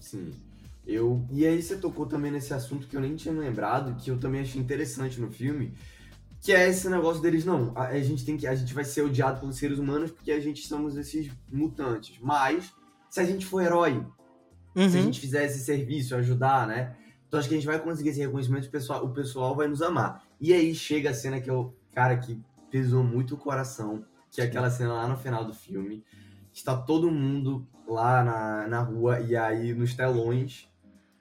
Sim. 0.00 0.32
Eu, 0.84 1.24
e 1.30 1.46
aí 1.46 1.62
você 1.62 1.76
tocou 1.76 2.06
também 2.06 2.32
nesse 2.32 2.52
assunto 2.52 2.88
que 2.88 2.96
eu 2.96 3.00
nem 3.00 3.14
tinha 3.14 3.32
lembrado, 3.32 3.94
que 4.02 4.10
eu 4.10 4.18
também 4.18 4.40
achei 4.40 4.60
interessante 4.60 5.20
no 5.20 5.30
filme, 5.30 5.72
que 6.42 6.52
é 6.52 6.68
esse 6.68 6.88
negócio 6.88 7.22
deles, 7.22 7.44
não, 7.44 7.70
a, 7.76 7.84
a, 7.84 8.00
gente 8.00 8.24
tem 8.24 8.36
que, 8.36 8.48
a 8.48 8.54
gente 8.54 8.74
vai 8.74 8.84
ser 8.84 9.02
odiado 9.02 9.38
pelos 9.38 9.56
seres 9.56 9.78
humanos 9.78 10.10
porque 10.10 10.32
a 10.32 10.40
gente 10.40 10.66
somos 10.66 10.96
esses 10.96 11.30
mutantes. 11.50 12.18
Mas, 12.20 12.74
se 13.08 13.20
a 13.20 13.24
gente 13.24 13.46
for 13.46 13.62
herói, 13.62 14.04
uhum. 14.74 14.90
se 14.90 14.98
a 14.98 15.02
gente 15.02 15.20
fizer 15.20 15.46
esse 15.46 15.60
serviço, 15.60 16.16
ajudar, 16.16 16.66
né? 16.66 16.96
Então 17.28 17.38
acho 17.38 17.48
que 17.48 17.54
a 17.54 17.58
gente 17.58 17.66
vai 17.66 17.78
conseguir 17.78 18.08
esse 18.08 18.20
reconhecimento, 18.20 18.66
o 18.66 18.70
pessoal, 18.70 19.04
o 19.04 19.10
pessoal 19.10 19.54
vai 19.54 19.68
nos 19.68 19.80
amar. 19.80 20.24
E 20.40 20.52
aí 20.52 20.74
chega 20.74 21.10
a 21.10 21.14
cena 21.14 21.40
que 21.40 21.48
é 21.48 21.52
o 21.52 21.72
cara 21.94 22.16
que 22.16 22.42
pesou 22.72 23.04
muito 23.04 23.36
o 23.36 23.38
coração, 23.38 24.04
que 24.28 24.40
é 24.40 24.44
aquela 24.44 24.68
cena 24.68 24.94
lá 24.94 25.06
no 25.06 25.16
final 25.16 25.44
do 25.44 25.54
filme. 25.54 26.04
Está 26.52 26.76
todo 26.76 27.08
mundo 27.08 27.64
lá 27.86 28.24
na, 28.24 28.66
na 28.66 28.80
rua 28.82 29.20
e 29.20 29.36
aí 29.36 29.72
nos 29.72 29.94
telões 29.94 30.68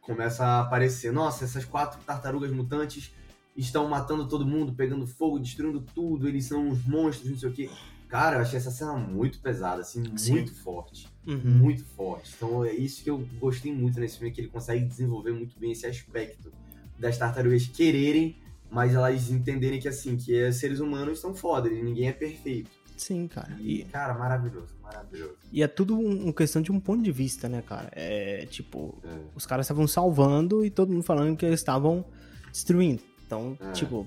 começa 0.02 0.44
a 0.44 0.62
aparecer, 0.62 1.14
nossa, 1.14 1.46
essas 1.46 1.64
quatro 1.64 2.00
tartarugas 2.06 2.52
mutantes 2.52 3.14
estão 3.62 3.88
matando 3.88 4.28
todo 4.28 4.46
mundo, 4.46 4.74
pegando 4.74 5.06
fogo, 5.08 5.40
destruindo 5.40 5.82
tudo, 5.94 6.28
eles 6.28 6.46
são 6.46 6.68
uns 6.68 6.86
monstros, 6.86 7.30
não 7.30 7.38
sei 7.38 7.50
o 7.50 7.54
quê. 7.54 7.70
Cara, 8.08 8.38
eu 8.38 8.42
achei 8.42 8.58
essa 8.58 8.72
cena 8.72 8.94
muito 8.94 9.40
pesada, 9.40 9.82
assim, 9.82 10.04
Sim. 10.18 10.34
muito 10.34 10.54
forte. 10.54 11.08
Uhum. 11.26 11.40
Muito 11.60 11.86
forte. 11.86 12.34
Então 12.36 12.66
é 12.66 12.74
isso 12.74 13.04
que 13.04 13.10
eu 13.10 13.26
gostei 13.40 13.74
muito 13.74 14.00
nesse 14.00 14.18
filme, 14.18 14.34
que 14.34 14.42
ele 14.42 14.50
consegue 14.50 14.84
desenvolver 14.86 15.32
muito 15.32 15.58
bem 15.58 15.72
esse 15.72 15.86
aspecto 15.86 16.52
das 17.00 17.18
tartarugas 17.18 17.68
quererem, 17.68 18.36
mas 18.70 18.94
elas 18.94 19.32
entenderem 19.32 19.80
que 19.80 19.88
assim, 19.88 20.18
que 20.18 20.36
é, 20.36 20.52
seres 20.52 20.80
humanos 20.80 21.20
são 21.20 21.34
foda, 21.34 21.70
e 21.70 21.82
ninguém 21.82 22.10
é 22.10 22.12
perfeito. 22.12 22.70
Sim, 22.98 23.28
cara. 23.28 23.58
E, 23.60 23.84
cara, 23.86 24.14
maravilhoso, 24.14 24.76
maravilhoso. 24.82 25.38
E 25.52 25.64
é 25.64 25.68
tudo 25.68 25.98
uma 25.98 26.30
um 26.30 26.32
questão 26.32 26.62
de 26.62 26.72
um 26.72 26.80
ponto 26.80 27.02
de 27.02 27.12
vista, 27.12 27.50
né, 27.50 27.64
cara? 27.64 27.90
É 27.94 28.46
tipo, 28.46 28.96
é. 29.04 29.08
os 29.36 29.46
caras 29.46 29.66
estavam 29.66 29.88
salvando 29.88 30.64
e 30.64 30.70
todo 30.70 30.92
mundo 30.92 31.04
falando 31.04 31.36
que 31.36 31.46
eles 31.46 31.60
estavam 31.60 32.06
destruindo. 32.52 33.02
Então, 33.32 33.58
é. 33.62 33.72
tipo, 33.72 34.06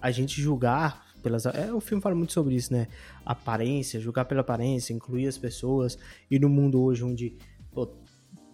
a 0.00 0.12
gente 0.12 0.40
julgar 0.40 1.04
pelas. 1.20 1.44
É, 1.44 1.72
o 1.72 1.80
filme 1.80 2.00
fala 2.00 2.14
muito 2.14 2.32
sobre 2.32 2.54
isso, 2.54 2.72
né? 2.72 2.86
Aparência, 3.26 3.98
julgar 3.98 4.26
pela 4.26 4.42
aparência, 4.42 4.92
incluir 4.92 5.26
as 5.26 5.36
pessoas. 5.36 5.98
E 6.30 6.38
no 6.38 6.48
mundo 6.48 6.80
hoje 6.80 7.02
onde 7.02 7.36
pô, 7.72 7.90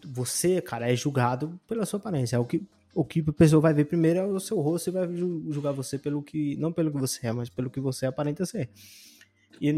você, 0.06 0.62
cara, 0.62 0.90
é 0.90 0.96
julgado 0.96 1.60
pela 1.68 1.84
sua 1.84 1.98
aparência. 1.98 2.36
É 2.36 2.38
o 2.38 2.46
que, 2.46 2.66
o 2.94 3.04
que 3.04 3.22
a 3.28 3.32
pessoa 3.32 3.60
vai 3.60 3.74
ver 3.74 3.84
primeiro 3.84 4.20
é 4.20 4.24
o 4.24 4.40
seu 4.40 4.58
rosto 4.58 4.88
e 4.88 4.90
vai 4.90 5.06
julgar 5.14 5.72
você 5.72 5.98
pelo 5.98 6.22
que. 6.22 6.56
Não 6.56 6.72
pelo 6.72 6.90
que 6.90 6.98
você 6.98 7.26
é, 7.26 7.32
mas 7.32 7.50
pelo 7.50 7.68
que 7.68 7.78
você 7.78 8.06
aparenta 8.06 8.46
ser. 8.46 8.70
E, 9.60 9.68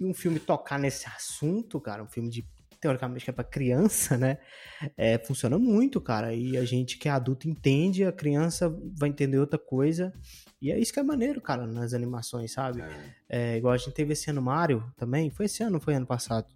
e 0.00 0.04
um 0.04 0.12
filme 0.12 0.40
tocar 0.40 0.78
nesse 0.80 1.06
assunto, 1.06 1.78
cara, 1.78 2.02
um 2.02 2.08
filme 2.08 2.28
de 2.28 2.44
teoricamente 2.80 3.24
que 3.24 3.30
é 3.30 3.32
para 3.32 3.44
criança, 3.44 4.16
né? 4.16 4.38
É, 4.96 5.18
funciona 5.18 5.58
muito, 5.58 6.00
cara. 6.00 6.32
E 6.32 6.56
a 6.56 6.64
gente 6.64 6.98
que 6.98 7.08
é 7.08 7.12
adulto 7.12 7.48
entende, 7.48 8.04
a 8.04 8.12
criança 8.12 8.74
vai 8.96 9.08
entender 9.08 9.38
outra 9.38 9.58
coisa. 9.58 10.12
E 10.60 10.70
é 10.70 10.78
isso 10.78 10.92
que 10.92 11.00
é 11.00 11.02
maneiro, 11.02 11.40
cara, 11.40 11.66
nas 11.66 11.94
animações, 11.94 12.52
sabe? 12.52 12.80
É. 12.80 13.14
É, 13.28 13.56
igual 13.56 13.74
a 13.74 13.76
gente 13.76 13.92
teve 13.92 14.12
esse 14.12 14.30
ano 14.30 14.42
Mario 14.42 14.84
também. 14.96 15.30
Foi 15.30 15.46
esse 15.46 15.62
ano 15.62 15.76
ou 15.76 15.80
foi 15.80 15.94
ano 15.94 16.06
passado? 16.06 16.46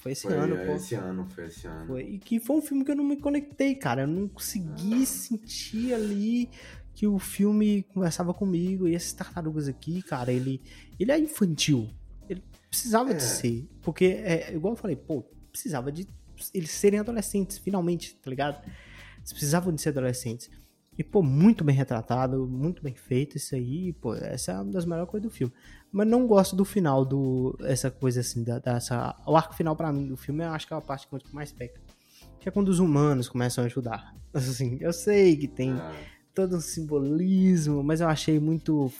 Foi 0.00 0.12
esse 0.12 0.22
foi, 0.22 0.34
ano, 0.34 0.56
é, 0.56 0.66
pô. 0.66 0.72
Esse 0.72 0.94
ano, 0.94 1.28
foi 1.28 1.46
esse 1.46 1.66
ano. 1.66 1.86
Foi. 1.86 2.02
E 2.02 2.18
que 2.18 2.40
foi 2.40 2.56
um 2.56 2.62
filme 2.62 2.84
que 2.84 2.90
eu 2.90 2.96
não 2.96 3.04
me 3.04 3.16
conectei, 3.16 3.74
cara. 3.74 4.02
Eu 4.02 4.08
não 4.08 4.28
consegui 4.28 5.02
ah. 5.02 5.06
sentir 5.06 5.92
ali 5.92 6.48
que 6.94 7.06
o 7.06 7.18
filme 7.18 7.82
conversava 7.82 8.32
comigo. 8.32 8.88
E 8.88 8.94
esses 8.94 9.12
tartarugas 9.12 9.68
aqui, 9.68 10.02
cara, 10.02 10.32
ele, 10.32 10.62
ele 10.98 11.12
é 11.12 11.18
infantil. 11.18 11.90
Ele 12.28 12.42
precisava 12.68 13.10
é. 13.10 13.14
de 13.14 13.22
ser. 13.22 13.68
Porque, 13.82 14.06
é, 14.06 14.54
igual 14.54 14.72
eu 14.72 14.76
falei, 14.76 14.96
pô, 14.96 15.24
precisava 15.50 15.92
de 15.92 16.08
eles 16.54 16.70
serem 16.70 17.00
adolescentes, 17.00 17.58
finalmente, 17.58 18.16
tá 18.16 18.30
ligado? 18.30 18.64
Eles 19.18 19.32
precisavam 19.32 19.74
de 19.74 19.80
ser 19.82 19.90
adolescentes. 19.90 20.50
E, 20.96 21.04
pô, 21.04 21.22
muito 21.22 21.64
bem 21.64 21.74
retratado, 21.74 22.46
muito 22.46 22.82
bem 22.82 22.94
feito 22.94 23.36
isso 23.36 23.54
aí, 23.54 23.92
pô, 23.94 24.14
essa 24.14 24.52
é 24.52 24.54
uma 24.56 24.72
das 24.72 24.84
melhores 24.84 25.10
coisas 25.10 25.30
do 25.30 25.34
filme. 25.34 25.52
Mas 25.90 26.06
não 26.06 26.26
gosto 26.26 26.54
do 26.54 26.64
final 26.64 27.04
do. 27.04 27.56
Essa 27.62 27.90
coisa 27.90 28.20
assim, 28.20 28.44
da, 28.44 28.58
dessa. 28.58 29.16
O 29.26 29.36
arco 29.36 29.54
final 29.54 29.74
para 29.74 29.92
mim 29.92 30.06
do 30.06 30.16
filme, 30.16 30.44
eu 30.44 30.50
acho 30.50 30.66
que 30.66 30.74
é 30.74 30.76
a 30.76 30.80
parte 30.80 31.08
que 31.08 31.34
mais 31.34 31.52
peca. 31.52 31.80
Que 32.38 32.48
é 32.48 32.52
quando 32.52 32.68
os 32.68 32.78
humanos 32.78 33.28
começam 33.28 33.64
a 33.64 33.66
ajudar. 33.66 34.14
Assim, 34.32 34.78
eu 34.80 34.92
sei 34.92 35.36
que 35.36 35.48
tem 35.48 35.72
ah. 35.72 35.92
todo 36.34 36.56
um 36.56 36.60
simbolismo, 36.60 37.82
mas 37.82 38.00
eu 38.00 38.08
achei 38.08 38.38
muito 38.38 38.92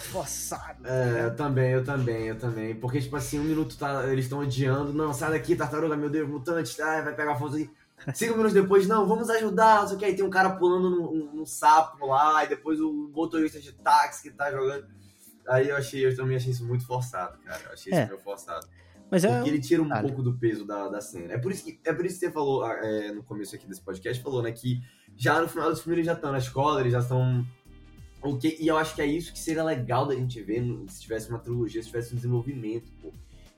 forçado. 0.00 0.86
É, 0.86 1.24
eu 1.24 1.36
também, 1.36 1.70
eu 1.72 1.84
também, 1.84 2.26
eu 2.28 2.38
também. 2.38 2.74
Porque, 2.74 3.00
tipo 3.00 3.16
assim, 3.16 3.38
um 3.38 3.44
minuto 3.44 3.76
tá, 3.76 4.06
eles 4.06 4.24
estão 4.24 4.40
odiando. 4.40 4.92
Não, 4.92 5.12
sai 5.12 5.30
daqui, 5.30 5.56
tartaruga, 5.56 5.96
meu 5.96 6.10
Deus, 6.10 6.28
mutante, 6.28 6.80
ai, 6.80 7.02
vai 7.02 7.14
pegar 7.14 7.36
força 7.36 7.56
aí. 7.56 7.70
Cinco 8.14 8.32
minutos 8.34 8.52
depois, 8.52 8.86
não, 8.86 9.06
vamos 9.06 9.28
ajudar, 9.28 9.80
não 9.80 9.88
sei 9.88 9.96
o 9.96 9.98
que. 9.98 10.04
Aí 10.04 10.16
tem 10.16 10.24
um 10.24 10.30
cara 10.30 10.50
pulando 10.50 10.90
num, 10.90 11.34
num 11.34 11.46
sapo 11.46 12.06
lá, 12.06 12.44
e 12.44 12.48
depois 12.48 12.80
o 12.80 13.10
motorista 13.12 13.60
de 13.60 13.72
táxi 13.72 14.22
que 14.22 14.30
tá 14.30 14.50
jogando. 14.50 14.86
Aí 15.48 15.68
eu 15.68 15.76
achei, 15.76 16.06
eu 16.06 16.14
também 16.14 16.36
achei 16.36 16.52
isso 16.52 16.64
muito 16.64 16.86
forçado, 16.86 17.38
cara. 17.38 17.60
Eu 17.66 17.72
achei 17.72 17.92
é. 17.92 18.02
isso 18.02 18.08
meio 18.08 18.20
forçado. 18.20 18.66
Mas 19.10 19.24
é... 19.24 19.34
Porque 19.34 19.48
ele 19.48 19.60
tira 19.60 19.82
um 19.82 19.88
pouco 19.88 20.22
do 20.22 20.34
peso 20.34 20.66
da, 20.66 20.88
da 20.88 21.00
cena. 21.00 21.34
É 21.34 21.38
por 21.38 21.50
isso 21.50 21.64
que, 21.64 21.80
é 21.84 21.92
por 21.92 22.04
isso 22.04 22.20
que 22.20 22.26
você 22.26 22.32
falou 22.32 22.62
ah, 22.64 22.74
é, 22.82 23.12
no 23.12 23.22
começo 23.22 23.54
aqui 23.54 23.66
desse 23.66 23.80
podcast, 23.80 24.22
falou, 24.22 24.42
né, 24.42 24.52
que 24.52 24.82
já 25.16 25.40
no 25.40 25.48
final 25.48 25.70
do 25.70 25.76
filme 25.76 25.96
eles 25.96 26.06
já 26.06 26.12
estão 26.12 26.30
na 26.30 26.38
escola, 26.38 26.80
eles 26.80 26.92
já 26.92 27.00
estão 27.00 27.46
o 28.22 28.36
que, 28.36 28.56
e 28.60 28.66
eu 28.66 28.76
acho 28.76 28.94
que 28.94 29.02
é 29.02 29.06
isso 29.06 29.32
que 29.32 29.38
seria 29.38 29.62
legal 29.62 30.06
da 30.06 30.14
gente 30.14 30.40
ver 30.42 30.64
se 30.88 31.02
tivesse 31.02 31.28
uma 31.28 31.38
trilogia, 31.38 31.82
se 31.82 31.88
tivesse 31.88 32.12
um 32.12 32.16
desenvolvimento, 32.16 32.90
pô. 33.00 33.12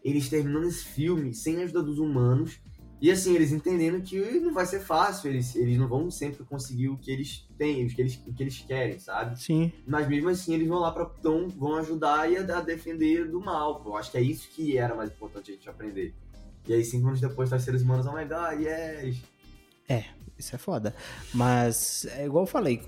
Eles 0.05 0.29
terminando 0.29 0.67
esse 0.67 0.85
filme 0.85 1.35
sem 1.35 1.59
a 1.59 1.65
ajuda 1.65 1.83
dos 1.83 1.99
humanos. 1.99 2.59
E 3.01 3.11
assim, 3.11 3.35
eles 3.35 3.51
entendendo 3.51 4.03
que 4.03 4.19
não 4.41 4.53
vai 4.53 4.67
ser 4.67 4.81
fácil, 4.81 5.31
eles, 5.31 5.57
eles 5.57 5.79
não 5.79 5.89
vão 5.89 6.11
sempre 6.11 6.45
conseguir 6.45 6.91
o 6.91 6.99
que 6.99 7.11
eles 7.11 7.49
têm, 7.57 7.87
o 7.87 7.89
que 7.89 8.01
eles, 8.01 8.23
o 8.27 8.33
que 8.33 8.43
eles 8.43 8.59
querem, 8.59 8.99
sabe? 8.99 9.41
Sim. 9.41 9.73
Mas 9.87 10.07
mesmo 10.07 10.29
assim, 10.29 10.53
eles 10.55 10.69
vão 10.69 10.79
lá 10.79 10.93
pra. 10.93 11.07
Tão, 11.07 11.49
vão 11.49 11.77
ajudar 11.77 12.31
e 12.31 12.37
a, 12.37 12.59
a 12.59 12.61
defender 12.61 13.31
do 13.31 13.41
mal, 13.41 13.81
pô. 13.81 13.91
Eu 13.91 13.97
acho 13.97 14.11
que 14.11 14.19
é 14.19 14.23
isso 14.23 14.49
que 14.51 14.77
era 14.77 14.95
mais 14.95 15.11
importante 15.11 15.51
a 15.51 15.55
gente 15.55 15.69
aprender. 15.69 16.15
E 16.69 16.75
aí, 16.75 16.85
cinco 16.85 17.09
anos 17.09 17.21
depois, 17.21 17.49
tá 17.49 17.57
os 17.57 17.63
seres 17.63 17.81
humanos, 17.81 18.07
oh 18.07 18.13
my 18.13 18.25
god, 18.25 18.61
yes! 18.61 19.17
É, 19.89 20.05
isso 20.39 20.55
é 20.55 20.59
foda. 20.59 20.95
Mas, 21.33 22.05
é 22.05 22.27
igual 22.27 22.45
eu 22.45 22.47
falei, 22.47 22.83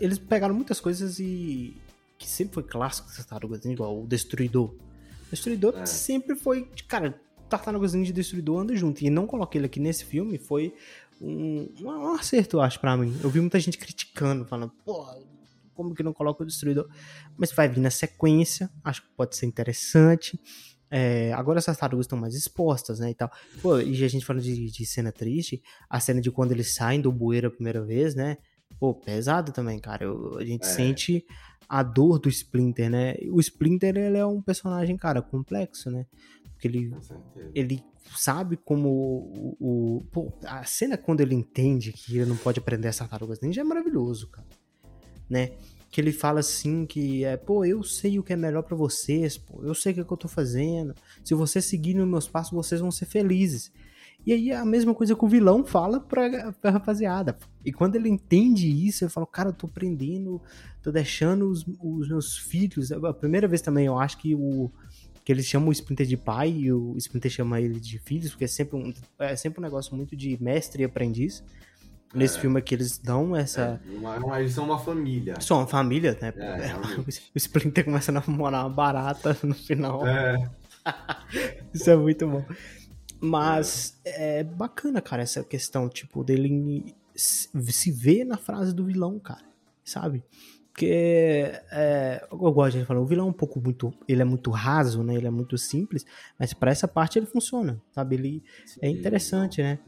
eles 0.00 0.18
pegaram 0.18 0.54
muitas 0.54 0.80
coisas 0.80 1.18
e. 1.18 1.76
que 2.18 2.28
sempre 2.28 2.54
foi 2.54 2.62
clássico 2.62 3.08
dessas 3.08 3.24
tartarugas 3.24 3.64
igual 3.64 4.02
o 4.02 4.06
Destruidor. 4.06 4.70
O 4.70 5.30
Destruidor 5.30 5.74
é. 5.76 5.86
sempre 5.86 6.36
foi. 6.36 6.68
Cara, 6.86 7.20
Tartarugas 7.50 7.92
de 7.92 8.12
Destruidor 8.12 8.60
anda 8.60 8.76
junto. 8.76 9.02
E 9.02 9.10
não 9.10 9.26
coloquei 9.26 9.58
ele 9.58 9.66
aqui 9.66 9.80
nesse 9.80 10.04
filme 10.04 10.38
foi 10.38 10.74
um, 11.20 11.68
um 11.80 12.14
acerto, 12.14 12.56
eu 12.56 12.60
acho, 12.62 12.80
pra 12.80 12.96
mim. 12.96 13.14
Eu 13.22 13.28
vi 13.28 13.40
muita 13.40 13.58
gente 13.58 13.76
criticando, 13.76 14.44
falando, 14.44 14.72
pô, 14.84 15.04
como 15.74 15.94
que 15.94 16.02
não 16.02 16.12
coloca 16.12 16.42
o 16.42 16.46
Destruidor? 16.46 16.88
Mas 17.36 17.52
vai 17.52 17.68
vir 17.68 17.80
na 17.80 17.90
sequência, 17.90 18.70
acho 18.84 19.02
que 19.02 19.08
pode 19.16 19.36
ser 19.36 19.46
interessante. 19.46 20.40
É, 20.90 21.32
agora 21.34 21.58
essas 21.58 21.76
tartarugas 21.76 22.04
estão 22.04 22.18
mais 22.18 22.34
expostas, 22.34 22.98
né, 23.00 23.10
e 23.10 23.14
tal. 23.14 23.30
Pô, 23.60 23.78
e 23.80 24.04
a 24.04 24.08
gente 24.08 24.24
falando 24.24 24.42
de, 24.42 24.70
de, 24.70 24.86
cena 24.86 25.12
triste, 25.12 25.62
a 25.88 26.00
cena 26.00 26.20
de 26.20 26.30
quando 26.30 26.52
eles 26.52 26.74
saem 26.74 27.00
do 27.00 27.12
bueiro 27.12 27.48
a 27.48 27.50
primeira 27.50 27.82
vez, 27.84 28.14
né, 28.14 28.38
pô, 28.80 28.94
pesado 28.94 29.52
também, 29.52 29.78
cara. 29.78 30.04
Eu, 30.04 30.38
a 30.38 30.44
gente 30.44 30.64
é. 30.64 30.68
sente 30.68 31.24
a 31.68 31.82
dor 31.82 32.18
do 32.18 32.28
Splinter, 32.30 32.90
né? 32.90 33.14
O 33.30 33.38
Splinter, 33.38 33.96
ele 33.96 34.16
é 34.16 34.26
um 34.26 34.40
personagem, 34.40 34.96
cara, 34.96 35.20
complexo, 35.20 35.90
né? 35.90 36.06
Porque 36.54 36.66
ele, 36.66 36.92
ele 37.54 37.84
sabe 38.16 38.56
como 38.56 38.88
o, 38.88 39.56
o, 39.60 40.04
Pô, 40.10 40.32
a 40.44 40.64
cena 40.64 40.96
quando 40.96 41.20
ele 41.20 41.34
entende 41.34 41.92
que 41.92 42.16
ele 42.18 42.28
não 42.28 42.36
pode 42.36 42.58
aprender 42.58 42.88
as 42.88 42.96
tartarugas 42.96 43.40
ninja 43.40 43.60
é 43.60 43.64
maravilhoso, 43.64 44.28
cara. 44.28 44.46
Né? 45.28 45.52
Que 45.90 46.00
ele 46.00 46.12
fala 46.12 46.40
assim 46.40 46.86
que 46.86 47.24
é, 47.24 47.36
pô, 47.36 47.64
eu 47.64 47.82
sei 47.82 48.18
o 48.18 48.22
que 48.22 48.32
é 48.32 48.36
melhor 48.36 48.62
para 48.62 48.76
vocês, 48.76 49.38
pô, 49.38 49.62
eu 49.62 49.74
sei 49.74 49.92
o 49.92 49.94
que, 49.94 50.00
é 50.00 50.04
que 50.04 50.12
eu 50.12 50.16
tô 50.16 50.28
fazendo. 50.28 50.94
Se 51.24 51.34
vocês 51.34 51.64
seguirem 51.64 52.02
os 52.02 52.08
meus 52.08 52.28
passos, 52.28 52.52
vocês 52.52 52.80
vão 52.80 52.90
ser 52.90 53.06
felizes. 53.06 53.72
E 54.26 54.32
aí 54.32 54.52
a 54.52 54.64
mesma 54.64 54.94
coisa 54.94 55.14
que 55.14 55.24
o 55.24 55.28
vilão 55.28 55.64
fala 55.64 56.00
pra, 56.00 56.52
pra 56.52 56.70
rapaziada. 56.70 57.36
E 57.64 57.72
quando 57.72 57.96
ele 57.96 58.08
entende 58.08 58.68
isso, 58.68 59.04
ele 59.04 59.10
fala, 59.10 59.26
cara, 59.26 59.48
eu 59.48 59.52
tô 59.54 59.66
prendendo, 59.66 60.40
tô 60.82 60.90
deixando 60.92 61.48
os, 61.48 61.64
os 61.82 62.08
meus 62.08 62.36
filhos. 62.36 62.92
A 62.92 63.12
primeira 63.14 63.48
vez 63.48 63.62
também 63.62 63.86
eu 63.86 63.98
acho 63.98 64.18
que 64.18 64.34
o 64.34 64.70
que 65.24 65.32
eles 65.32 65.46
chamam 65.46 65.68
o 65.68 65.72
Splinter 65.72 66.06
de 66.06 66.16
pai 66.16 66.50
e 66.50 66.72
o 66.72 66.96
Splinter 66.96 67.30
chama 67.30 67.60
ele 67.60 67.78
de 67.78 67.98
filhos, 67.98 68.30
porque 68.30 68.44
é 68.44 68.48
sempre 68.48 68.76
um, 68.76 68.92
é 69.18 69.36
sempre 69.36 69.60
um 69.60 69.62
negócio 69.62 69.94
muito 69.94 70.16
de 70.16 70.36
mestre 70.42 70.82
e 70.82 70.84
aprendiz. 70.84 71.44
Nesse 72.12 72.38
é. 72.38 72.40
filme 72.40 72.58
aqui 72.58 72.74
eles 72.74 72.98
dão 72.98 73.36
essa. 73.36 73.80
É, 73.86 73.96
uma, 73.96 74.40
eles 74.40 74.52
são 74.52 74.64
uma 74.64 74.78
família. 74.78 75.40
São 75.40 75.58
uma 75.58 75.66
família, 75.66 76.18
né? 76.20 76.32
É, 76.36 76.74
o 76.98 77.36
Splinter 77.36 77.84
começa 77.84 78.10
a 78.10 78.14
namorar 78.14 78.64
uma 78.64 78.70
barata 78.74 79.36
no 79.42 79.54
final. 79.54 80.04
É. 80.06 80.50
Isso 81.72 81.88
é 81.90 81.96
muito 81.96 82.26
bom. 82.26 82.44
Mas 83.20 83.98
é. 84.04 84.40
é 84.40 84.44
bacana, 84.44 85.00
cara, 85.00 85.22
essa 85.22 85.44
questão, 85.44 85.88
tipo, 85.88 86.24
dele 86.24 86.94
se 87.14 87.92
ver 87.92 88.24
na 88.24 88.36
frase 88.36 88.74
do 88.74 88.84
vilão, 88.84 89.18
cara, 89.18 89.44
sabe? 89.84 90.24
Porque, 90.72 91.52
é, 91.70 92.26
eu 92.30 92.38
gosto 92.52 92.78
de 92.78 92.84
falar, 92.84 93.00
o 93.00 93.06
vilão 93.06 93.26
é 93.26 93.30
um 93.30 93.34
pouco 93.34 93.60
muito, 93.60 93.92
ele 94.08 94.22
é 94.22 94.24
muito 94.24 94.50
raso, 94.50 95.02
né, 95.02 95.14
ele 95.14 95.26
é 95.26 95.30
muito 95.30 95.58
simples, 95.58 96.06
mas 96.38 96.54
para 96.54 96.70
essa 96.70 96.88
parte 96.88 97.18
ele 97.18 97.26
funciona, 97.26 97.80
sabe? 97.92 98.16
Ele 98.16 98.42
Sim, 98.64 98.80
é 98.82 98.88
interessante, 98.88 99.62
né? 99.62 99.78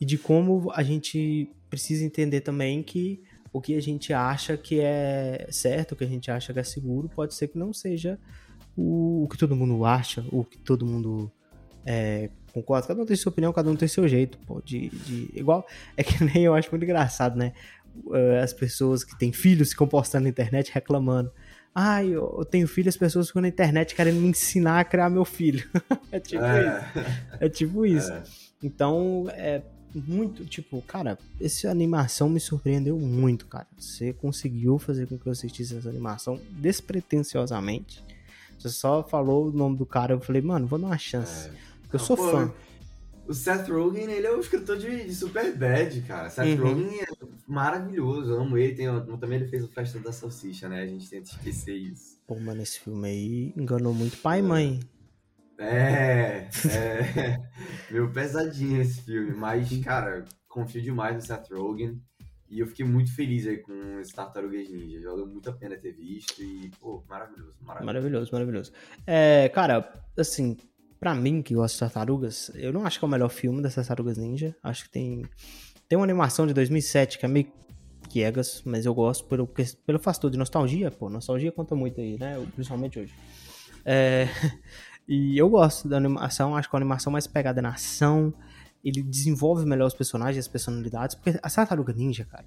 E 0.00 0.04
de 0.04 0.16
como 0.16 0.70
a 0.72 0.82
gente 0.82 1.50
precisa 1.68 2.04
entender 2.04 2.42
também 2.42 2.82
que 2.82 3.20
o 3.52 3.60
que 3.60 3.74
a 3.74 3.82
gente 3.82 4.12
acha 4.12 4.56
que 4.56 4.78
é 4.80 5.48
certo, 5.50 5.92
o 5.92 5.96
que 5.96 6.04
a 6.04 6.08
gente 6.08 6.30
acha 6.30 6.52
que 6.52 6.60
é 6.60 6.62
seguro, 6.62 7.08
pode 7.08 7.34
ser 7.34 7.48
que 7.48 7.58
não 7.58 7.72
seja 7.72 8.18
o, 8.76 9.24
o 9.24 9.28
que 9.28 9.36
todo 9.36 9.56
mundo 9.56 9.84
acha, 9.84 10.24
o 10.30 10.44
que 10.44 10.58
todo 10.58 10.86
mundo 10.86 11.32
É, 11.90 12.28
concordo, 12.52 12.86
cada 12.86 13.00
um 13.00 13.06
tem 13.06 13.16
sua 13.16 13.30
opinião, 13.30 13.50
cada 13.50 13.70
um 13.70 13.74
tem 13.74 13.88
seu 13.88 14.06
jeito, 14.06 14.36
pô, 14.46 14.60
de, 14.62 14.90
de... 14.90 15.30
Igual, 15.34 15.66
é 15.96 16.04
que 16.04 16.22
nem 16.22 16.44
eu 16.44 16.54
acho 16.54 16.70
muito 16.70 16.82
engraçado, 16.82 17.34
né? 17.34 17.54
Uh, 18.04 18.42
as 18.42 18.52
pessoas 18.52 19.02
que 19.02 19.18
têm 19.18 19.32
filhos 19.32 19.70
ficam 19.70 19.88
postando 19.88 20.24
na 20.24 20.28
internet 20.28 20.70
reclamando. 20.70 21.32
Ai, 21.74 22.08
eu, 22.08 22.36
eu 22.38 22.44
tenho 22.44 22.68
filho, 22.68 22.90
as 22.90 22.96
pessoas 22.96 23.28
ficam 23.28 23.40
na 23.40 23.48
internet 23.48 23.94
querendo 23.94 24.20
me 24.20 24.28
ensinar 24.28 24.80
a 24.80 24.84
criar 24.84 25.08
meu 25.08 25.24
filho. 25.24 25.66
é 26.12 26.20
tipo 26.20 26.44
é. 26.44 26.60
isso. 26.60 27.08
É 27.40 27.48
tipo 27.48 27.86
isso. 27.86 28.12
É. 28.12 28.22
Então, 28.62 29.24
é 29.30 29.62
muito, 29.94 30.44
tipo, 30.44 30.82
cara, 30.82 31.18
essa 31.40 31.70
animação 31.70 32.28
me 32.28 32.38
surpreendeu 32.38 32.98
muito, 32.98 33.46
cara. 33.46 33.66
Você 33.78 34.12
conseguiu 34.12 34.78
fazer 34.78 35.06
com 35.06 35.16
que 35.16 35.26
eu 35.26 35.32
assistisse 35.32 35.74
essa 35.74 35.88
animação 35.88 36.38
despretensiosamente. 36.50 38.04
Você 38.58 38.68
só 38.68 39.02
falou 39.02 39.46
o 39.46 39.52
nome 39.52 39.78
do 39.78 39.86
cara, 39.86 40.12
eu 40.12 40.20
falei, 40.20 40.42
mano, 40.42 40.66
vou 40.66 40.78
dar 40.78 40.88
uma 40.88 40.98
chance. 40.98 41.48
É. 41.48 41.67
Eu 41.92 41.98
sou 41.98 42.16
pô, 42.16 42.30
fã. 42.30 42.54
O 43.26 43.34
Seth 43.34 43.68
Rogen, 43.68 44.10
ele 44.10 44.26
é 44.26 44.32
o 44.32 44.40
escritor 44.40 44.78
de, 44.78 45.04
de 45.04 45.14
Super 45.14 45.54
Bad, 45.56 46.00
cara. 46.02 46.30
Seth 46.30 46.58
uhum. 46.58 46.66
Rogen 46.66 47.00
é 47.00 47.06
maravilhoso, 47.46 48.32
eu 48.32 48.40
amo 48.40 48.56
ele. 48.56 48.74
Tem, 48.74 48.86
também 49.18 49.40
ele 49.40 49.48
fez 49.48 49.64
o 49.64 49.68
Festa 49.68 49.98
da 49.98 50.12
Salsicha, 50.12 50.68
né? 50.68 50.82
A 50.82 50.86
gente 50.86 51.08
tenta 51.08 51.30
esquecer 51.30 51.74
isso. 51.74 52.18
Pô, 52.26 52.38
mano, 52.38 52.62
esse 52.62 52.80
filme 52.80 53.08
aí 53.08 53.54
enganou 53.56 53.92
muito 53.92 54.16
pai 54.18 54.38
e 54.38 54.42
mãe. 54.42 54.80
É, 55.58 56.48
é. 56.70 57.38
Meu 57.90 58.10
pesadinho 58.10 58.80
esse 58.80 59.02
filme. 59.02 59.32
Mas, 59.32 59.68
cara, 59.84 60.24
confio 60.48 60.80
demais 60.80 61.14
no 61.14 61.20
Seth 61.20 61.50
Rogen. 61.50 62.00
E 62.50 62.60
eu 62.60 62.66
fiquei 62.66 62.84
muito 62.84 63.14
feliz 63.14 63.46
aí 63.46 63.58
com 63.58 64.00
esse 64.00 64.14
Tartarugas 64.14 64.70
Ninja. 64.70 65.10
Valeu 65.10 65.26
muito 65.26 65.50
a 65.50 65.52
pena 65.52 65.76
ter 65.76 65.92
visto 65.92 66.42
e, 66.42 66.70
pô, 66.80 67.04
maravilhoso, 67.06 67.56
maravilhoso. 67.60 67.86
Maravilhoso, 67.86 68.30
maravilhoso. 68.32 68.72
É, 69.06 69.50
cara, 69.50 69.92
assim, 70.16 70.56
pra 70.98 71.14
mim 71.14 71.42
que 71.42 71.54
gosta 71.54 71.74
de 71.74 71.80
tartarugas, 71.80 72.50
eu 72.54 72.72
não 72.72 72.84
acho 72.84 72.98
que 72.98 73.04
é 73.04 73.08
o 73.08 73.10
melhor 73.10 73.28
filme 73.28 73.62
das 73.62 73.74
Tartarugas 73.74 74.18
Ninja. 74.18 74.54
Acho 74.62 74.84
que 74.84 74.90
tem. 74.90 75.24
Tem 75.88 75.98
uma 75.98 76.04
animação 76.04 76.46
de 76.46 76.52
2007 76.52 77.18
que 77.18 77.24
é 77.24 77.28
meio 77.28 77.50
quiegas, 78.08 78.62
mas 78.64 78.84
eu 78.84 78.94
gosto 78.94 79.26
pelo, 79.26 79.46
pelo 79.46 79.98
fator 79.98 80.30
de 80.30 80.36
nostalgia, 80.36 80.90
pô. 80.90 81.08
Nostalgia 81.08 81.50
conta 81.50 81.74
muito 81.74 82.00
aí, 82.00 82.18
né? 82.18 82.44
Principalmente 82.54 82.98
hoje. 82.98 83.14
É, 83.84 84.28
e 85.08 85.38
eu 85.38 85.48
gosto 85.48 85.88
da 85.88 85.96
animação, 85.96 86.54
acho 86.56 86.68
que 86.68 86.74
é 86.74 86.76
uma 86.76 86.82
animação 86.82 87.12
mais 87.12 87.26
pegada 87.26 87.62
na 87.62 87.70
ação 87.70 88.34
ele 88.84 89.02
desenvolve 89.02 89.66
melhor 89.66 89.86
os 89.86 89.94
personagens, 89.94 90.44
as 90.44 90.48
personalidades, 90.48 91.14
porque 91.16 91.38
a 91.42 91.50
Tartaruga 91.50 91.92
Ninja, 91.92 92.24
cara, 92.24 92.44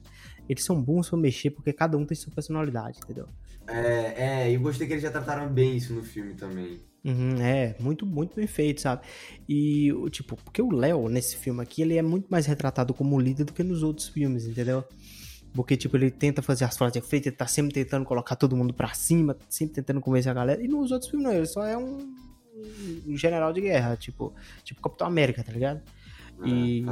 eles 0.47 0.63
são 0.63 0.81
bons 0.81 1.09
pra 1.09 1.17
mexer 1.17 1.51
porque 1.51 1.73
cada 1.73 1.97
um 1.97 2.05
tem 2.05 2.15
sua 2.15 2.33
personalidade, 2.33 2.99
entendeu? 3.03 3.27
É, 3.67 4.45
é, 4.47 4.55
eu 4.55 4.59
gostei 4.61 4.87
que 4.87 4.93
eles 4.93 5.03
já 5.03 5.11
trataram 5.11 5.51
bem 5.51 5.75
isso 5.75 5.93
no 5.93 6.03
filme 6.03 6.33
também. 6.33 6.79
Uhum, 7.03 7.41
é, 7.41 7.75
muito, 7.79 8.05
muito 8.05 8.35
bem 8.35 8.45
feito, 8.45 8.81
sabe? 8.81 9.01
E, 9.49 9.91
tipo, 10.11 10.35
porque 10.35 10.61
o 10.61 10.71
Léo, 10.71 11.09
nesse 11.09 11.35
filme 11.35 11.61
aqui, 11.61 11.81
ele 11.81 11.97
é 11.97 12.01
muito 12.01 12.27
mais 12.29 12.45
retratado 12.45 12.93
como 12.93 13.19
líder 13.19 13.43
do 13.43 13.53
que 13.53 13.63
nos 13.63 13.81
outros 13.81 14.07
filmes, 14.07 14.45
entendeu? 14.45 14.83
Porque, 15.53 15.75
tipo, 15.75 15.97
ele 15.97 16.11
tenta 16.11 16.41
fazer 16.41 16.63
as 16.63 16.77
frases 16.77 16.93
de 16.93 16.99
efeito, 16.99 17.27
ele 17.27 17.35
tá 17.35 17.47
sempre 17.47 17.73
tentando 17.73 18.05
colocar 18.05 18.35
todo 18.35 18.55
mundo 18.55 18.73
pra 18.73 18.93
cima, 18.93 19.35
sempre 19.49 19.75
tentando 19.75 19.99
convencer 19.99 20.31
a 20.31 20.35
galera. 20.35 20.63
E 20.63 20.67
nos 20.67 20.91
outros 20.91 21.09
filmes, 21.09 21.27
não, 21.27 21.35
ele 21.35 21.47
só 21.47 21.65
é 21.65 21.75
um, 21.75 22.13
um 23.07 23.17
general 23.17 23.51
de 23.51 23.61
guerra, 23.61 23.97
tipo, 23.97 24.33
tipo 24.63 24.79
Capitão 24.79 25.07
América, 25.07 25.43
tá 25.43 25.51
ligado? 25.51 25.81
É, 26.43 26.47
e... 26.47 26.85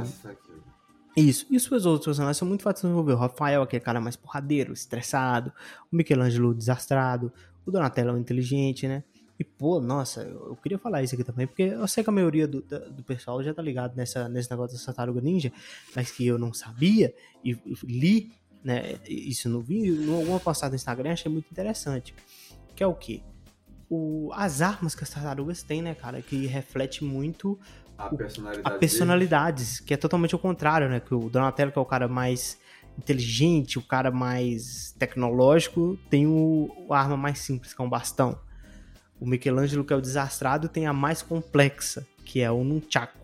Isso. 1.16 1.46
E 1.50 1.56
os 1.56 1.64
seus 1.64 1.86
outros 1.86 2.06
personagens 2.06 2.36
são 2.36 2.46
muito 2.46 2.62
fáceis 2.62 2.82
de 2.82 2.88
desenvolver. 2.88 3.14
O 3.14 3.16
Rafael, 3.16 3.62
aquele 3.62 3.82
cara 3.82 4.00
mais 4.00 4.14
porradeiro, 4.14 4.72
estressado. 4.72 5.52
O 5.92 5.96
Michelangelo, 5.96 6.54
desastrado. 6.54 7.32
O 7.66 7.70
Donatello, 7.70 8.16
inteligente, 8.16 8.86
né? 8.86 9.02
E, 9.40 9.44
pô, 9.44 9.80
nossa, 9.80 10.20
eu 10.20 10.54
queria 10.62 10.78
falar 10.78 11.02
isso 11.02 11.14
aqui 11.14 11.24
também, 11.24 11.46
porque 11.46 11.62
eu 11.62 11.88
sei 11.88 12.04
que 12.04 12.10
a 12.10 12.12
maioria 12.12 12.46
do, 12.46 12.60
do 12.60 13.02
pessoal 13.02 13.42
já 13.42 13.54
tá 13.54 13.62
ligado 13.62 13.96
nessa, 13.96 14.28
nesse 14.28 14.50
negócio 14.50 14.76
da 14.78 14.84
Tartaruga 14.84 15.18
Ninja, 15.18 15.50
mas 15.96 16.10
que 16.10 16.26
eu 16.26 16.38
não 16.38 16.52
sabia 16.52 17.14
e, 17.42 17.52
e 17.52 17.74
li, 17.86 18.32
né, 18.62 18.98
isso 19.08 19.48
no 19.48 19.62
vídeo, 19.62 20.14
alguma 20.14 20.38
postagem 20.38 20.72
no 20.72 20.76
Instagram, 20.76 21.12
achei 21.12 21.32
muito 21.32 21.50
interessante. 21.50 22.14
Que 22.76 22.82
é 22.82 22.86
o 22.86 22.92
quê? 22.92 23.22
O, 23.88 24.30
as 24.34 24.60
armas 24.60 24.94
que 24.94 25.04
as 25.04 25.08
tartarugas 25.08 25.62
têm, 25.62 25.80
né, 25.80 25.94
cara, 25.94 26.20
que 26.20 26.46
reflete 26.46 27.02
muito 27.02 27.58
a 27.96 28.10
personalidade, 28.10 28.76
a 28.76 28.78
personalidades, 28.78 29.80
que 29.80 29.94
é 29.94 29.96
totalmente 29.96 30.36
o 30.36 30.38
contrário, 30.38 30.86
né? 30.90 31.00
Que 31.00 31.14
o 31.14 31.30
Donatello, 31.30 31.72
que 31.72 31.78
é 31.78 31.82
o 31.82 31.86
cara 31.86 32.06
mais 32.06 32.58
inteligente, 32.98 33.78
o 33.78 33.82
cara 33.82 34.10
mais 34.10 34.94
tecnológico, 34.98 35.98
tem 36.10 36.26
o, 36.26 36.70
a 36.90 37.00
arma 37.00 37.16
mais 37.16 37.38
simples, 37.38 37.72
que 37.72 37.80
é 37.80 37.84
um 37.84 37.88
bastão. 37.88 38.38
O 39.20 39.26
Michelangelo, 39.26 39.84
que 39.84 39.92
é 39.92 39.96
o 39.96 40.00
desastrado, 40.00 40.68
tem 40.68 40.86
a 40.86 40.92
mais 40.92 41.20
complexa, 41.20 42.06
que 42.24 42.40
é 42.40 42.50
o 42.50 42.64
Nunchaku. 42.64 43.18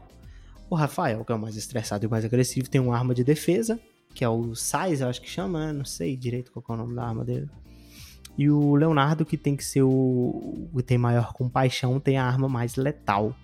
O 0.69 0.75
Rafael, 0.75 1.25
que 1.25 1.33
é 1.33 1.35
o 1.35 1.39
mais 1.39 1.57
estressado 1.57 2.05
e 2.05 2.09
mais 2.09 2.25
agressivo, 2.25 2.69
tem 2.69 2.81
uma 2.81 2.97
arma 2.97 3.15
de 3.15 3.25
defesa, 3.25 3.81
que 4.15 4.25
é 4.25 4.29
o 4.29 4.55
Sais, 4.55 5.01
eu 5.01 5.09
acho 5.09 5.23
que 5.23 5.29
chama, 5.29 5.67
né? 5.67 5.73
não 5.73 5.85
sei 5.85 6.17
direito 6.17 6.53
qual 6.53 6.65
é 6.69 6.73
o 6.73 6.85
nome 6.85 6.95
da 6.95 7.05
arma 7.05 7.25
dele. 7.25 7.49
E 8.37 8.51
o 8.51 8.75
Leonardo, 8.75 9.25
que 9.25 9.39
tem 9.39 9.57
que 9.57 9.65
ser 9.65 9.83
o 9.83 10.69
que 10.77 10.83
tem 10.83 10.99
maior 10.99 11.33
compaixão, 11.33 11.99
tem 11.99 12.19
a 12.19 12.25
arma 12.25 12.49
mais 12.49 12.77
letal, 12.77 13.35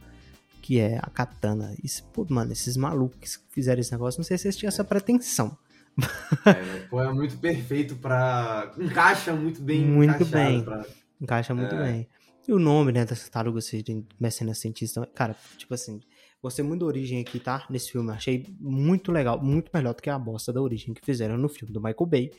que 0.60 0.78
é 0.78 0.98
a 0.98 1.08
katana. 1.08 1.74
Isso, 1.82 2.04
pô, 2.12 2.26
mano, 2.28 2.52
esses 2.52 2.76
malucos 2.76 3.36
que 3.36 3.44
fizeram 3.50 3.80
esse 3.80 3.92
negócio, 3.92 4.18
não 4.18 4.24
sei 4.24 4.36
se 4.36 4.46
eles 4.46 4.56
tinham 4.56 4.68
essa 4.68 4.84
pretensão. 4.84 5.56
É, 6.46 6.80
pô, 6.88 7.00
é 7.00 7.12
muito 7.12 7.36
perfeito 7.36 7.94
pra. 7.96 8.72
Encaixa 8.78 9.34
muito 9.34 9.60
bem. 9.60 9.84
Muito 9.84 10.24
bem. 10.24 10.64
Pra... 10.64 10.86
Encaixa 11.20 11.54
muito 11.54 11.74
é. 11.74 11.78
bem. 11.78 12.08
E 12.46 12.52
o 12.52 12.59
nome, 12.59 12.92
né, 12.92 13.05
dessa 13.05 13.22
tartaruga 13.22 13.61
serem 13.61 14.07
mecenas 14.18 14.59
cientistas, 14.59 15.07
cara, 15.14 15.37
tipo 15.57 15.72
assim, 15.74 16.00
gostei 16.42 16.64
muito 16.64 16.81
da 16.81 16.87
origem 16.87 17.20
aqui, 17.20 17.38
tá? 17.38 17.64
Nesse 17.70 17.92
filme, 17.92 18.11
achei 18.11 18.44
muito 18.59 19.12
legal, 19.12 19.40
muito 19.40 19.70
melhor 19.72 19.94
do 19.94 20.02
que 20.02 20.11
a 20.11 20.18
bosta 20.18 20.52
da 20.52 20.61
origem 20.61 20.92
que 20.92 21.05
fizeram 21.05 21.38
no 21.38 21.48
filme 21.48 21.72
do 21.72 21.81
Michael 21.81 22.07
Bay. 22.07 22.31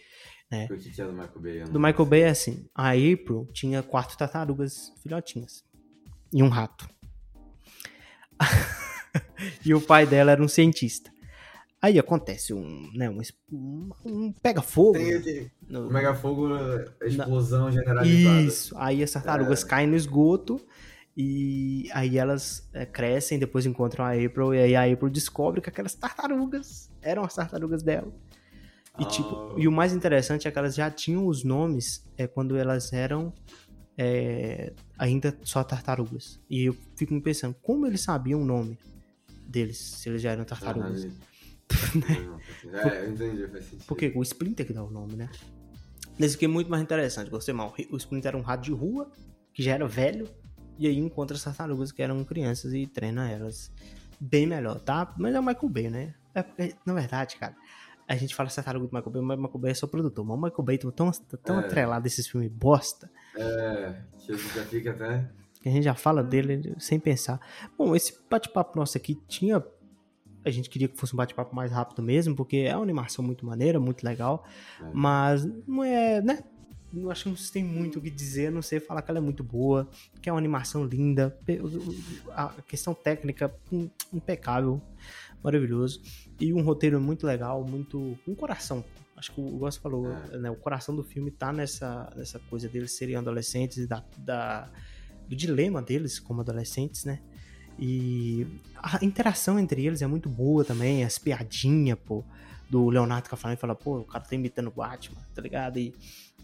Né? 0.52 0.68
O 0.70 0.78
que 0.78 1.02
é 1.02 1.06
do 1.06 1.14
Michael 1.14 1.40
Bay? 1.40 1.64
Do 1.64 1.80
Michael 1.80 2.06
Bay 2.06 2.22
é 2.22 2.30
assim, 2.30 2.68
a 2.76 2.90
April 2.90 3.48
tinha 3.54 3.82
quatro 3.82 4.18
tartarugas 4.18 4.92
filhotinhas 5.02 5.64
e 6.34 6.44
um 6.44 6.50
rato. 6.50 6.88
e 9.66 9.74
o 9.74 9.80
pai 9.80 10.06
dela 10.06 10.32
era 10.32 10.44
um 10.44 10.48
cientista. 10.50 11.13
Aí 11.84 12.00
acontece 12.00 12.54
um, 12.54 12.90
né, 12.94 13.10
um, 13.10 13.90
um 14.06 14.32
pega-fogo. 14.32 14.94
Tem. 14.94 15.52
No, 15.68 15.88
um 15.88 15.92
pega-fogo, 15.92 16.48
explosão 17.02 17.66
na, 17.66 17.72
generalizada. 17.72 18.42
Isso. 18.42 18.74
Aí 18.78 19.04
as 19.04 19.12
tartarugas 19.12 19.66
é. 19.66 19.68
caem 19.68 19.88
no 19.88 19.96
esgoto 19.98 20.66
e 21.16 21.90
aí 21.92 22.18
elas 22.18 22.70
é, 22.72 22.86
crescem, 22.86 23.38
depois 23.38 23.66
encontram 23.66 24.06
a 24.06 24.12
April 24.12 24.54
e 24.54 24.60
aí 24.60 24.76
a 24.78 24.94
April 24.94 25.10
descobre 25.10 25.60
que 25.60 25.68
aquelas 25.68 25.94
tartarugas 25.94 26.90
eram 27.02 27.26
as 27.26 27.36
tartarugas 27.36 27.84
dela. 27.84 28.14
E, 28.98 29.04
oh. 29.04 29.08
tipo, 29.10 29.56
e 29.58 29.68
o 29.68 29.72
mais 29.72 29.92
interessante 29.92 30.48
é 30.48 30.52
que 30.52 30.58
elas 30.58 30.76
já 30.76 30.90
tinham 30.90 31.28
os 31.28 31.44
nomes 31.44 32.08
é, 32.18 32.28
quando 32.28 32.56
elas 32.56 32.94
eram 32.94 33.34
é, 33.98 34.72
ainda 34.98 35.38
só 35.44 35.62
tartarugas. 35.66 36.40
E 36.50 36.64
eu 36.64 36.78
fico 36.96 37.14
me 37.14 37.20
pensando, 37.20 37.54
como 37.62 37.86
eles 37.86 38.00
sabiam 38.00 38.42
o 38.42 38.46
nome 38.46 38.80
deles, 39.46 39.78
se 39.78 40.08
eles 40.08 40.22
já 40.22 40.32
eram 40.32 40.46
tartarugas? 40.46 41.12
É, 42.74 43.06
eu 43.06 43.12
entendi, 43.12 43.48
faz 43.48 43.66
sentido. 43.66 43.88
Porque 43.88 44.12
o 44.16 44.22
Splinter 44.22 44.66
que 44.66 44.74
dá 44.74 44.84
o 44.84 44.90
nome, 44.90 45.16
né? 45.16 45.30
Nesse 46.18 46.36
aqui 46.36 46.46
é 46.46 46.48
muito 46.48 46.70
mais 46.70 46.84
interessante, 46.84 47.30
gostei 47.30 47.54
mal. 47.54 47.74
O 47.92 47.98
Splinter 47.98 48.30
era 48.30 48.38
um 48.38 48.42
rato 48.42 48.64
de 48.64 48.72
rua, 48.72 49.12
que 49.54 49.64
já 49.64 49.74
era 49.74 49.88
velho, 49.88 50.30
e 50.78 50.88
aí 50.88 50.98
encontra 50.98 51.36
as 51.36 51.44
tartarugas 51.44 51.92
que 51.92 52.02
eram 52.02 52.24
crianças 52.24 52.74
e 52.74 52.86
treina 52.86 53.30
elas 53.30 53.72
bem 54.20 54.46
melhor, 54.46 54.80
tá? 54.80 55.14
Mas 55.18 55.34
é 55.36 55.40
o 55.40 55.44
Michael 55.44 55.70
Bay, 55.70 55.90
né? 55.90 56.16
É 56.34 56.42
porque, 56.42 56.76
na 56.86 56.94
verdade, 56.94 57.36
cara, 57.36 57.56
a 58.08 58.16
gente 58.16 58.36
fala 58.36 58.50
tartaruga 58.50 58.88
do 58.88 58.94
Michael 58.94 59.12
Bay, 59.12 59.22
mas 59.22 59.38
o 59.38 59.42
Michael 59.42 59.60
Bay 59.60 59.72
é 59.72 59.76
só 59.76 59.88
produtor. 59.88 60.26
Mas 60.26 60.38
o 60.38 60.42
Michael 60.42 60.64
Bay 60.64 60.78
tá 60.78 60.92
tão, 60.92 61.12
tão 61.12 61.60
é. 61.60 61.66
atrelado 61.66 62.06
a 62.06 62.08
esses 62.08 62.28
filmes 62.28 62.52
bosta. 62.52 63.10
É, 63.36 63.96
que 64.20 64.32
a 64.32 64.36
gente 64.36 64.56
já 64.56 64.64
fica 64.66 64.92
até. 64.92 65.30
Que 65.62 65.70
a 65.70 65.72
gente 65.72 65.84
já 65.84 65.96
fala 65.96 66.24
dele 66.24 66.76
sem 66.80 67.00
pensar. 67.00 67.40
Bom, 67.78 67.96
esse 67.96 68.18
bate-papo 68.30 68.78
nosso 68.78 68.98
aqui 68.98 69.16
tinha. 69.28 69.64
A 70.46 70.50
gente 70.50 70.70
queria 70.70 70.88
que 70.88 70.98
fosse 70.98 71.14
um 71.14 71.18
bate-papo 71.18 71.56
mais 71.56 71.72
rápido 71.72 72.02
mesmo, 72.02 72.36
porque 72.36 72.58
é 72.58 72.76
uma 72.76 72.84
animação 72.84 73.24
muito 73.24 73.46
maneira, 73.46 73.80
muito 73.80 74.04
legal. 74.04 74.46
É. 74.82 74.90
Mas 74.94 75.46
não 75.68 75.84
é, 75.84 76.22
né? 76.22 76.44
Eu 76.96 77.10
acho 77.10 77.24
que 77.24 77.30
não 77.30 77.36
tem 77.52 77.64
muito 77.64 77.98
o 77.98 78.02
que 78.02 78.10
dizer, 78.12 78.52
não 78.52 78.62
sei 78.62 78.80
falar 78.80 79.02
que 79.02 79.10
ela 79.10 79.18
é 79.18 79.22
muito 79.22 79.44
boa, 79.44 79.90
que 80.22 80.30
é 80.30 80.32
uma 80.32 80.38
animação 80.38 80.86
linda, 80.86 81.36
a 82.36 82.50
questão 82.68 82.94
técnica 82.94 83.52
impecável 84.14 84.80
maravilhoso. 85.44 86.02
E 86.40 86.54
um 86.54 86.62
roteiro 86.62 87.02
muito 87.02 87.26
legal, 87.26 87.64
muito. 87.64 88.18
um 88.28 88.36
coração. 88.36 88.84
Acho 89.16 89.32
que 89.32 89.42
o 89.42 89.58
Gosto 89.58 89.82
falou, 89.82 90.12
é. 90.12 90.38
né? 90.38 90.52
O 90.52 90.56
coração 90.56 90.96
do 90.96 91.04
filme 91.04 91.32
tá 91.32 91.52
nessa, 91.52 92.12
nessa 92.16 92.40
coisa 92.40 92.70
deles 92.70 92.92
serem 92.92 93.16
adolescentes 93.16 93.78
e 93.78 93.88
da, 93.88 94.04
da, 94.18 94.70
do 95.28 95.36
dilema 95.36 95.82
deles 95.82 96.20
como 96.20 96.42
adolescentes, 96.42 97.06
né? 97.06 97.22
E 97.80 98.46
a 98.78 99.04
interação 99.04 99.60
entre 99.60 99.86
eles 99.86 100.02
é 100.02 100.08
muito 100.08 100.30
boa 100.30 100.64
também, 100.64 101.04
as 101.04 101.18
piadinhas, 101.18 101.98
pô, 102.06 102.24
do 102.70 102.90
Leonardo 102.90 103.30
Cafarani 103.30 103.60
fala, 103.60 103.76
pô, 103.76 104.00
o 104.00 104.04
cara 104.04 104.24
tá 104.24 104.36
imitando 104.36 104.68
o 104.68 104.72
Batman, 104.72 105.22
tá 105.34 105.42
ligado? 105.42 105.78
E 105.78 105.94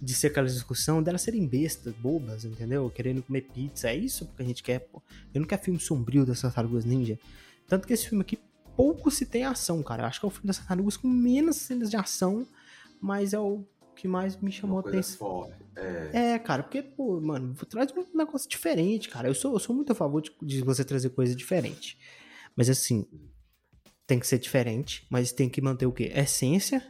de 0.01 0.13
ser 0.13 0.27
aquela 0.27 0.47
discussão 0.47 1.03
delas 1.03 1.21
serem 1.21 1.45
bestas, 1.45 1.93
bobas, 1.95 2.45
entendeu? 2.45 2.89
Querendo 2.89 3.21
comer 3.21 3.41
pizza. 3.41 3.89
É 3.89 3.95
isso 3.95 4.25
que 4.25 4.41
a 4.41 4.45
gente 4.45 4.63
quer, 4.63 4.79
pô. 4.79 5.01
Eu 5.33 5.41
não 5.41 5.47
quero 5.47 5.61
filme 5.61 5.79
sombrio 5.79 6.25
das 6.25 6.41
tartarugas 6.41 6.85
ninja. 6.85 7.19
Tanto 7.67 7.85
que 7.85 7.93
esse 7.93 8.07
filme 8.07 8.21
aqui 8.21 8.39
pouco 8.75 9.11
se 9.11 9.25
tem 9.25 9.43
ação, 9.43 9.83
cara. 9.83 10.03
Eu 10.03 10.07
acho 10.07 10.19
que 10.19 10.25
é 10.25 10.27
o 10.27 10.31
filme 10.31 10.47
das 10.47 10.57
tartarugas 10.57 10.95
com 10.95 11.07
menos 11.07 11.57
cenas 11.57 11.89
de 11.89 11.97
ação, 11.97 12.47
mas 13.01 13.33
é 13.33 13.39
o 13.39 13.65
que 13.99 14.07
mais 14.07 14.39
me 14.39 14.51
chamou 14.51 14.77
a 14.77 14.81
atenção. 14.81 15.51
É. 15.75 16.33
é. 16.33 16.39
cara, 16.39 16.63
porque, 16.63 16.81
pô, 16.81 17.19
mano, 17.21 17.53
traz 17.69 17.91
um 17.91 18.17
negócio 18.17 18.49
diferente, 18.49 19.09
cara. 19.09 19.27
Eu 19.27 19.35
sou, 19.35 19.53
eu 19.53 19.59
sou 19.59 19.75
muito 19.75 19.91
a 19.91 19.95
favor 19.95 20.21
de, 20.21 20.31
de 20.41 20.61
você 20.61 20.83
trazer 20.83 21.09
coisa 21.09 21.35
diferente. 21.35 21.97
Mas 22.55 22.69
assim, 22.69 23.05
tem 24.07 24.19
que 24.19 24.27
ser 24.27 24.39
diferente, 24.39 25.05
mas 25.09 25.31
tem 25.31 25.49
que 25.49 25.61
manter 25.61 25.85
o 25.85 25.91
quê? 25.91 26.11
A 26.15 26.21
essência 26.21 26.83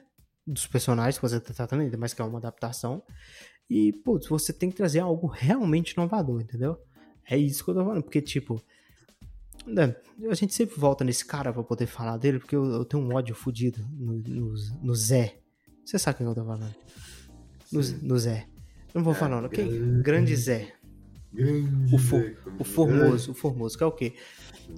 dos 0.45 0.65
personagens 0.65 1.17
que 1.17 1.21
você 1.21 1.39
tá 1.39 1.53
tratando, 1.53 1.81
ainda 1.81 1.97
mais 1.97 2.13
que 2.13 2.21
é 2.21 2.25
uma 2.25 2.39
adaptação. 2.39 3.03
E, 3.69 3.91
putz, 3.91 4.27
você 4.27 4.51
tem 4.51 4.69
que 4.69 4.75
trazer 4.75 4.99
algo 4.99 5.27
realmente 5.27 5.91
inovador, 5.91 6.41
entendeu? 6.41 6.77
É 7.29 7.37
isso 7.37 7.63
que 7.63 7.69
eu 7.69 7.75
tô 7.75 7.83
falando, 7.83 8.01
porque, 8.01 8.21
tipo, 8.21 8.59
né, 9.65 9.95
a 10.29 10.33
gente 10.33 10.53
sempre 10.53 10.79
volta 10.79 11.03
nesse 11.03 11.23
cara 11.25 11.53
pra 11.53 11.63
poder 11.63 11.85
falar 11.85 12.17
dele, 12.17 12.39
porque 12.39 12.55
eu, 12.55 12.65
eu 12.65 12.85
tenho 12.85 13.03
um 13.03 13.13
ódio 13.13 13.35
fodido 13.35 13.85
no, 13.91 14.13
no, 14.13 14.53
no, 14.81 14.95
Zé. 14.95 15.39
Você 15.89 15.97
sabe 15.97 16.19
quem 16.19 16.27
eu 16.27 16.35
tô 16.35 16.45
falando? 16.45 16.75
No, 17.71 17.81
no 18.03 18.19
Zé. 18.19 18.45
Não 18.93 19.03
vou 19.03 19.13
é, 19.13 19.15
falar, 19.15 19.41
não. 19.41 19.49
Quem? 19.49 20.03
Grande 20.03 20.35
Zé. 20.35 20.75
Grande 21.33 21.95
o, 21.95 21.97
for, 21.97 22.37
o 22.59 22.63
Formoso, 22.63 23.31
o 23.31 23.33
Formoso, 23.33 23.75
que 23.75 23.83
é 23.83 23.87
o 23.87 23.91
quê? 23.91 24.13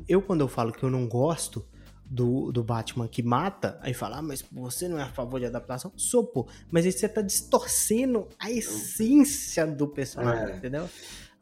Eu, 0.07 0.21
quando 0.21 0.39
eu 0.39 0.47
falo 0.47 0.71
que 0.71 0.83
eu 0.83 0.89
não 0.89 1.05
gosto, 1.09 1.67
do, 2.05 2.49
do 2.53 2.63
Batman 2.63 3.09
que 3.09 3.21
mata, 3.21 3.77
aí 3.81 3.93
fala, 3.93 4.19
ah, 4.19 4.21
mas 4.21 4.41
você 4.49 4.87
não 4.87 4.97
é 4.97 5.03
a 5.03 5.09
favor 5.09 5.37
de 5.37 5.45
adaptação? 5.45 5.91
Sou, 5.97 6.25
pô. 6.25 6.47
Mas 6.69 6.85
aí 6.85 6.93
você 6.93 7.09
tá 7.09 7.21
distorcendo 7.21 8.29
a 8.39 8.49
essência 8.49 9.67
do 9.67 9.89
personagem, 9.89 10.53
é. 10.53 10.57
entendeu? 10.57 10.89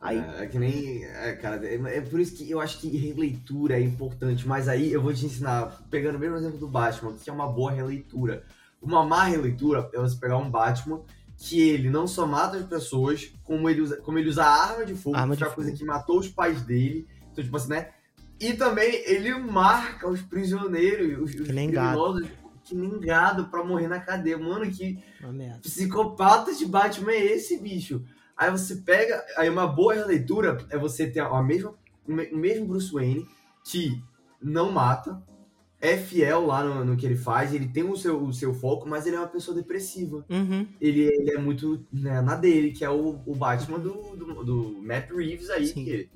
Aí... 0.01 0.17
É, 0.17 0.43
é, 0.43 0.47
que 0.47 0.57
nem. 0.57 1.05
É, 1.05 1.33
cara, 1.33 1.63
é, 1.63 1.75
é, 1.75 2.01
por 2.01 2.19
isso 2.19 2.35
que 2.35 2.49
eu 2.49 2.59
acho 2.59 2.79
que 2.79 2.87
releitura 2.87 3.79
é 3.79 3.81
importante. 3.81 4.47
Mas 4.47 4.67
aí 4.67 4.91
eu 4.91 5.01
vou 5.01 5.13
te 5.13 5.27
ensinar, 5.27 5.85
pegando 5.91 6.15
o 6.15 6.19
mesmo 6.19 6.37
exemplo 6.37 6.57
do 6.57 6.67
Batman, 6.67 7.13
que 7.13 7.29
é 7.29 7.33
uma 7.33 7.47
boa 7.47 7.71
releitura. 7.71 8.43
Uma 8.81 9.05
má 9.05 9.23
releitura 9.23 9.89
é 9.93 9.99
você 9.99 10.17
pegar 10.17 10.37
um 10.37 10.49
Batman 10.49 11.01
que 11.37 11.61
ele 11.61 11.89
não 11.89 12.05
só 12.05 12.25
mata 12.27 12.57
as 12.57 12.65
pessoas, 12.65 13.31
como 13.43 13.69
ele 13.69 13.81
usa, 13.81 13.97
como 13.97 14.19
ele 14.19 14.29
usa 14.29 14.43
arma 14.43 14.85
de 14.85 14.93
fogo, 14.93 15.15
arma 15.15 15.35
que 15.35 15.43
é 15.43 15.47
a 15.47 15.49
coisa 15.49 15.71
que 15.71 15.85
matou 15.85 16.19
os 16.19 16.27
pais 16.27 16.61
dele. 16.61 17.07
Então, 17.31 17.43
tipo 17.43 17.55
assim, 17.55 17.69
né? 17.69 17.89
E 18.39 18.53
também 18.53 19.03
ele 19.05 19.33
marca 19.35 20.09
os 20.09 20.21
prisioneiros, 20.21 21.19
os, 21.21 21.31
que 21.31 21.51
nem 21.51 21.71
criminosos, 21.71 22.27
que 22.63 22.75
nem 22.75 22.99
gado 22.99 23.45
pra 23.45 23.63
morrer 23.63 23.87
na 23.87 23.99
cadeia. 23.99 24.37
Mano, 24.37 24.69
que 24.69 25.01
psicopata 25.61 26.53
de 26.53 26.65
Batman 26.65 27.11
é 27.11 27.25
esse, 27.33 27.57
bicho? 27.57 28.03
Aí 28.37 28.51
você 28.51 28.77
pega. 28.77 29.25
Aí 29.37 29.49
uma 29.49 29.67
boa 29.67 29.93
releitura 29.93 30.57
é 30.69 30.77
você 30.77 31.09
ter 31.09 31.21
a 31.21 31.43
mesma, 31.43 31.73
o 32.07 32.37
mesmo 32.37 32.67
Bruce 32.67 32.91
Wayne 32.91 33.27
que 33.63 34.01
não 34.41 34.71
mata, 34.71 35.21
é 35.81 35.97
fiel 35.97 36.45
lá 36.45 36.63
no, 36.63 36.83
no, 36.83 36.97
que 36.97 37.05
ele 37.05 37.15
faz, 37.15 37.53
ele 37.53 37.67
tem 37.67 37.83
o 37.83 37.95
seu, 37.95 38.21
o 38.21 38.33
seu 38.33 38.53
foco, 38.53 38.87
mas 38.87 39.05
ele 39.05 39.15
é 39.15 39.19
uma 39.19 39.27
pessoa 39.27 39.55
depressiva. 39.55 40.25
Uhum. 40.29 40.67
Ele, 40.79 41.03
ele 41.03 41.31
é 41.31 41.37
muito 41.37 41.85
né, 41.91 42.21
na 42.21 42.35
dele, 42.35 42.71
que 42.71 42.83
é 42.83 42.89
o, 42.89 43.21
o 43.25 43.35
Batman 43.35 43.79
do, 43.79 44.15
do, 44.15 44.43
do 44.43 44.81
Matt 44.81 45.09
Reeves 45.11 45.49
aí, 45.49 45.67
Sim. 45.67 45.85
que 45.85 46.09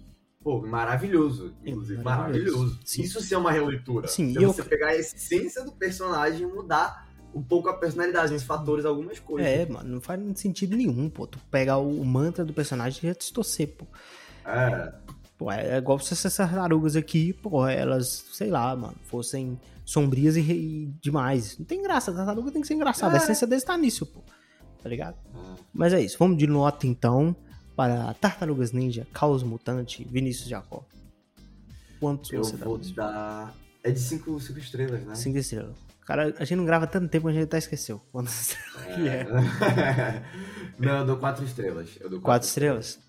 Pô, 0.43 0.62
maravilhoso. 0.62 1.56
Inclusive, 1.65 2.04
maravilhoso. 2.04 2.58
maravilhoso. 2.58 2.80
Isso 2.97 3.21
ser 3.21 3.38
uma 3.38 3.49
releitura. 3.49 4.10
Sim, 4.10 4.38
é 4.38 4.45
você 4.45 4.60
eu... 4.60 4.65
pegar 4.65 4.88
a 4.89 4.95
essência 4.95 5.63
do 5.63 5.71
personagem 5.71 6.41
e 6.41 6.52
mudar 6.52 7.08
um 7.34 7.41
pouco 7.41 7.69
a 7.69 7.73
personalidade, 7.73 8.34
os 8.34 8.43
fatores, 8.43 8.86
algumas 8.86 9.19
coisas. 9.19 9.49
É, 9.49 9.65
mano, 9.65 9.89
não 9.89 10.02
faz 10.02 10.21
sentido 10.36 10.76
nenhum, 10.76 11.10
pô. 11.10 11.26
Tu 11.26 11.39
pegar 11.49 11.78
o 11.78 12.04
mantra 12.04 12.43
do 12.43 12.54
personagem 12.54 13.10
e 13.10 13.13
distorcer, 13.15 13.69
pô. 13.69 13.88
É. 14.45 14.93
Pô, 15.43 15.51
é 15.51 15.77
igual 15.77 15.99
se 15.99 16.13
essas 16.13 16.34
tartarugas 16.34 16.95
aqui, 16.95 17.34
pô, 17.34 17.67
elas, 17.67 18.23
sei 18.32 18.49
lá, 18.49 18.73
mano, 18.77 18.95
fossem 19.03 19.60
sombrias 19.84 20.38
e, 20.38 20.39
e 20.39 20.86
demais. 21.01 21.58
Não 21.58 21.65
tem 21.65 21.84
graça, 21.84 22.12
a 22.12 22.13
tartaruga 22.13 22.49
tem 22.49 22.62
que 22.62 22.67
ser 22.69 22.75
engraçada. 22.75 23.17
É. 23.17 23.19
A 23.19 23.23
essência 23.23 23.45
deles 23.45 23.65
tá 23.65 23.75
nisso, 23.75 24.06
pô. 24.06 24.21
Tá 24.82 24.88
ligado? 24.88 25.17
É. 25.36 25.62
Mas 25.73 25.91
é 25.91 25.99
isso, 25.99 26.15
vamos 26.17 26.38
de 26.38 26.47
nota 26.47 26.88
então 26.88 27.36
para 27.75 28.13
Tartarugas 28.13 28.71
Ninja, 28.71 29.06
Caos 29.12 29.43
Mutante, 29.43 30.08
Vinícius 30.10 30.47
Jacó? 30.47 30.86
Quantos 31.99 32.32
Eu 32.32 32.41
você 32.41 32.56
vou 32.56 32.77
dá? 32.77 33.12
dar. 33.12 33.56
É 33.84 33.91
de 33.91 33.99
5 33.99 34.38
estrelas, 34.38 35.01
né? 35.01 35.13
5 35.13 35.38
estrelas. 35.38 35.75
Cara, 36.06 36.34
a 36.39 36.45
gente 36.45 36.56
não 36.56 36.65
grava 36.65 36.88
tanto 36.88 37.10
tempo 37.10 37.25
que 37.25 37.32
a 37.32 37.34
gente 37.34 37.43
até 37.43 37.58
esqueceu 37.58 38.01
quantas 38.13 38.56
estrelas 38.56 38.97
é. 38.97 39.19
é. 39.19 40.23
não, 40.79 40.99
eu 40.99 41.06
dou 41.06 41.17
4 41.17 41.43
estrelas. 41.43 41.89
4 41.99 42.47
estrelas? 42.47 42.47
estrelas? 42.47 42.99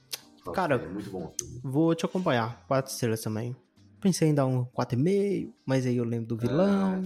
Cara, 0.52 0.76
é 0.76 0.88
muito 0.88 1.10
bom. 1.10 1.32
Vou 1.62 1.94
te 1.94 2.04
acompanhar. 2.04 2.64
4 2.66 2.92
estrelas 2.92 3.20
também. 3.22 3.56
Pensei 4.00 4.28
em 4.28 4.34
dar 4.34 4.46
um 4.46 4.64
4,5, 4.66 5.52
mas 5.64 5.86
aí 5.86 5.96
eu 5.96 6.04
lembro 6.04 6.28
do 6.28 6.36
vilão. 6.36 7.02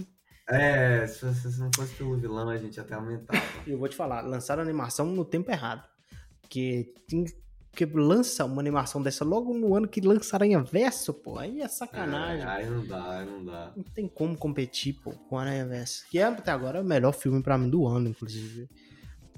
É, 0.49 1.05
se, 1.07 1.33
se 1.33 1.59
não 1.59 1.69
fosse 1.73 1.93
pelo 1.93 2.17
vilão, 2.17 2.49
a 2.49 2.57
gente 2.57 2.79
até 2.79 2.95
aumentava. 2.95 3.39
eu 3.65 3.77
vou 3.77 3.87
te 3.87 3.95
falar, 3.95 4.21
lançaram 4.21 4.61
a 4.61 4.65
animação 4.65 5.05
no 5.05 5.23
tempo 5.23 5.51
errado. 5.51 5.87
Porque 6.41 6.93
que 7.71 7.85
lança 7.85 8.43
uma 8.43 8.61
animação 8.61 9.01
dessa 9.01 9.23
logo 9.23 9.53
no 9.53 9.75
ano 9.75 9.87
que 9.87 10.01
lança 10.01 10.35
Aranha 10.35 10.61
Verso, 10.61 11.13
pô, 11.13 11.37
aí 11.37 11.61
é 11.61 11.67
sacanagem. 11.67 12.43
É, 12.43 12.49
aí 12.49 12.69
não 12.69 12.85
dá, 12.85 13.19
aí 13.19 13.25
não 13.25 13.45
dá. 13.45 13.71
Não 13.75 13.83
tem 13.83 14.07
como 14.07 14.35
competir, 14.35 14.93
pô, 15.01 15.11
com 15.11 15.37
Aranha 15.37 15.65
Verso. 15.65 16.05
Que 16.09 16.19
é 16.19 16.23
até 16.23 16.51
agora 16.51 16.81
o 16.81 16.83
melhor 16.83 17.13
filme 17.13 17.41
para 17.41 17.57
mim 17.57 17.69
do 17.69 17.87
ano, 17.87 18.09
inclusive. 18.09 18.67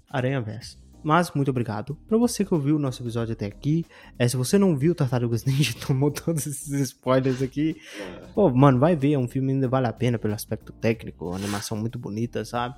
Aranha 0.10 0.42
Verso. 0.42 0.80
Mas 1.04 1.32
muito 1.32 1.50
obrigado 1.50 1.96
para 2.08 2.18
você 2.18 2.46
que 2.46 2.54
ouviu 2.54 2.76
o 2.76 2.80
nosso 2.80 3.02
episódio 3.02 3.34
até 3.34 3.46
aqui. 3.46 3.86
É, 4.20 4.28
se 4.28 4.38
você 4.38 4.58
não 4.58 4.78
viu 4.78 4.94
Tartarugas 4.94 5.44
Ninja, 5.46 5.74
tomou 5.86 6.12
todos 6.12 6.46
esses 6.46 6.70
spoilers 6.70 7.42
aqui. 7.42 7.76
É. 8.00 8.28
Pô, 8.34 8.50
mano, 8.50 8.80
vai 8.80 8.96
ver, 8.96 9.14
é 9.14 9.18
um 9.18 9.28
filme 9.28 9.52
ainda 9.52 9.68
vale 9.68 9.88
a 9.88 9.94
pena 9.94 10.20
pelo 10.20 10.34
aspecto 10.34 10.72
técnico, 10.72 11.34
animação 11.34 11.78
muito 11.78 11.98
bonita, 11.98 12.46
sabe? 12.46 12.76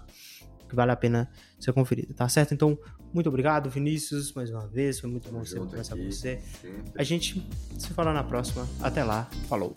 Que 0.70 0.76
vale 0.76 0.92
a 0.92 0.96
pena 0.96 1.30
ser 1.60 1.74
conferido, 1.74 2.14
tá 2.14 2.28
certo? 2.30 2.54
Então, 2.54 2.78
muito 3.14 3.28
obrigado, 3.28 3.70
Vinícius, 3.70 4.34
mais 4.34 4.50
uma 4.50 4.66
vez. 4.66 5.00
Foi 5.00 5.10
muito 5.10 5.32
bom 5.32 5.44
conversar 5.44 5.96
com 5.96 6.04
você. 6.04 6.40
Sempre. 6.40 6.92
A 6.98 7.04
gente 7.04 7.46
se 7.78 7.94
fala 7.94 8.12
na 8.12 8.24
próxima. 8.24 8.68
Até 8.82 9.04
lá. 9.04 9.30
Falou. 9.48 9.74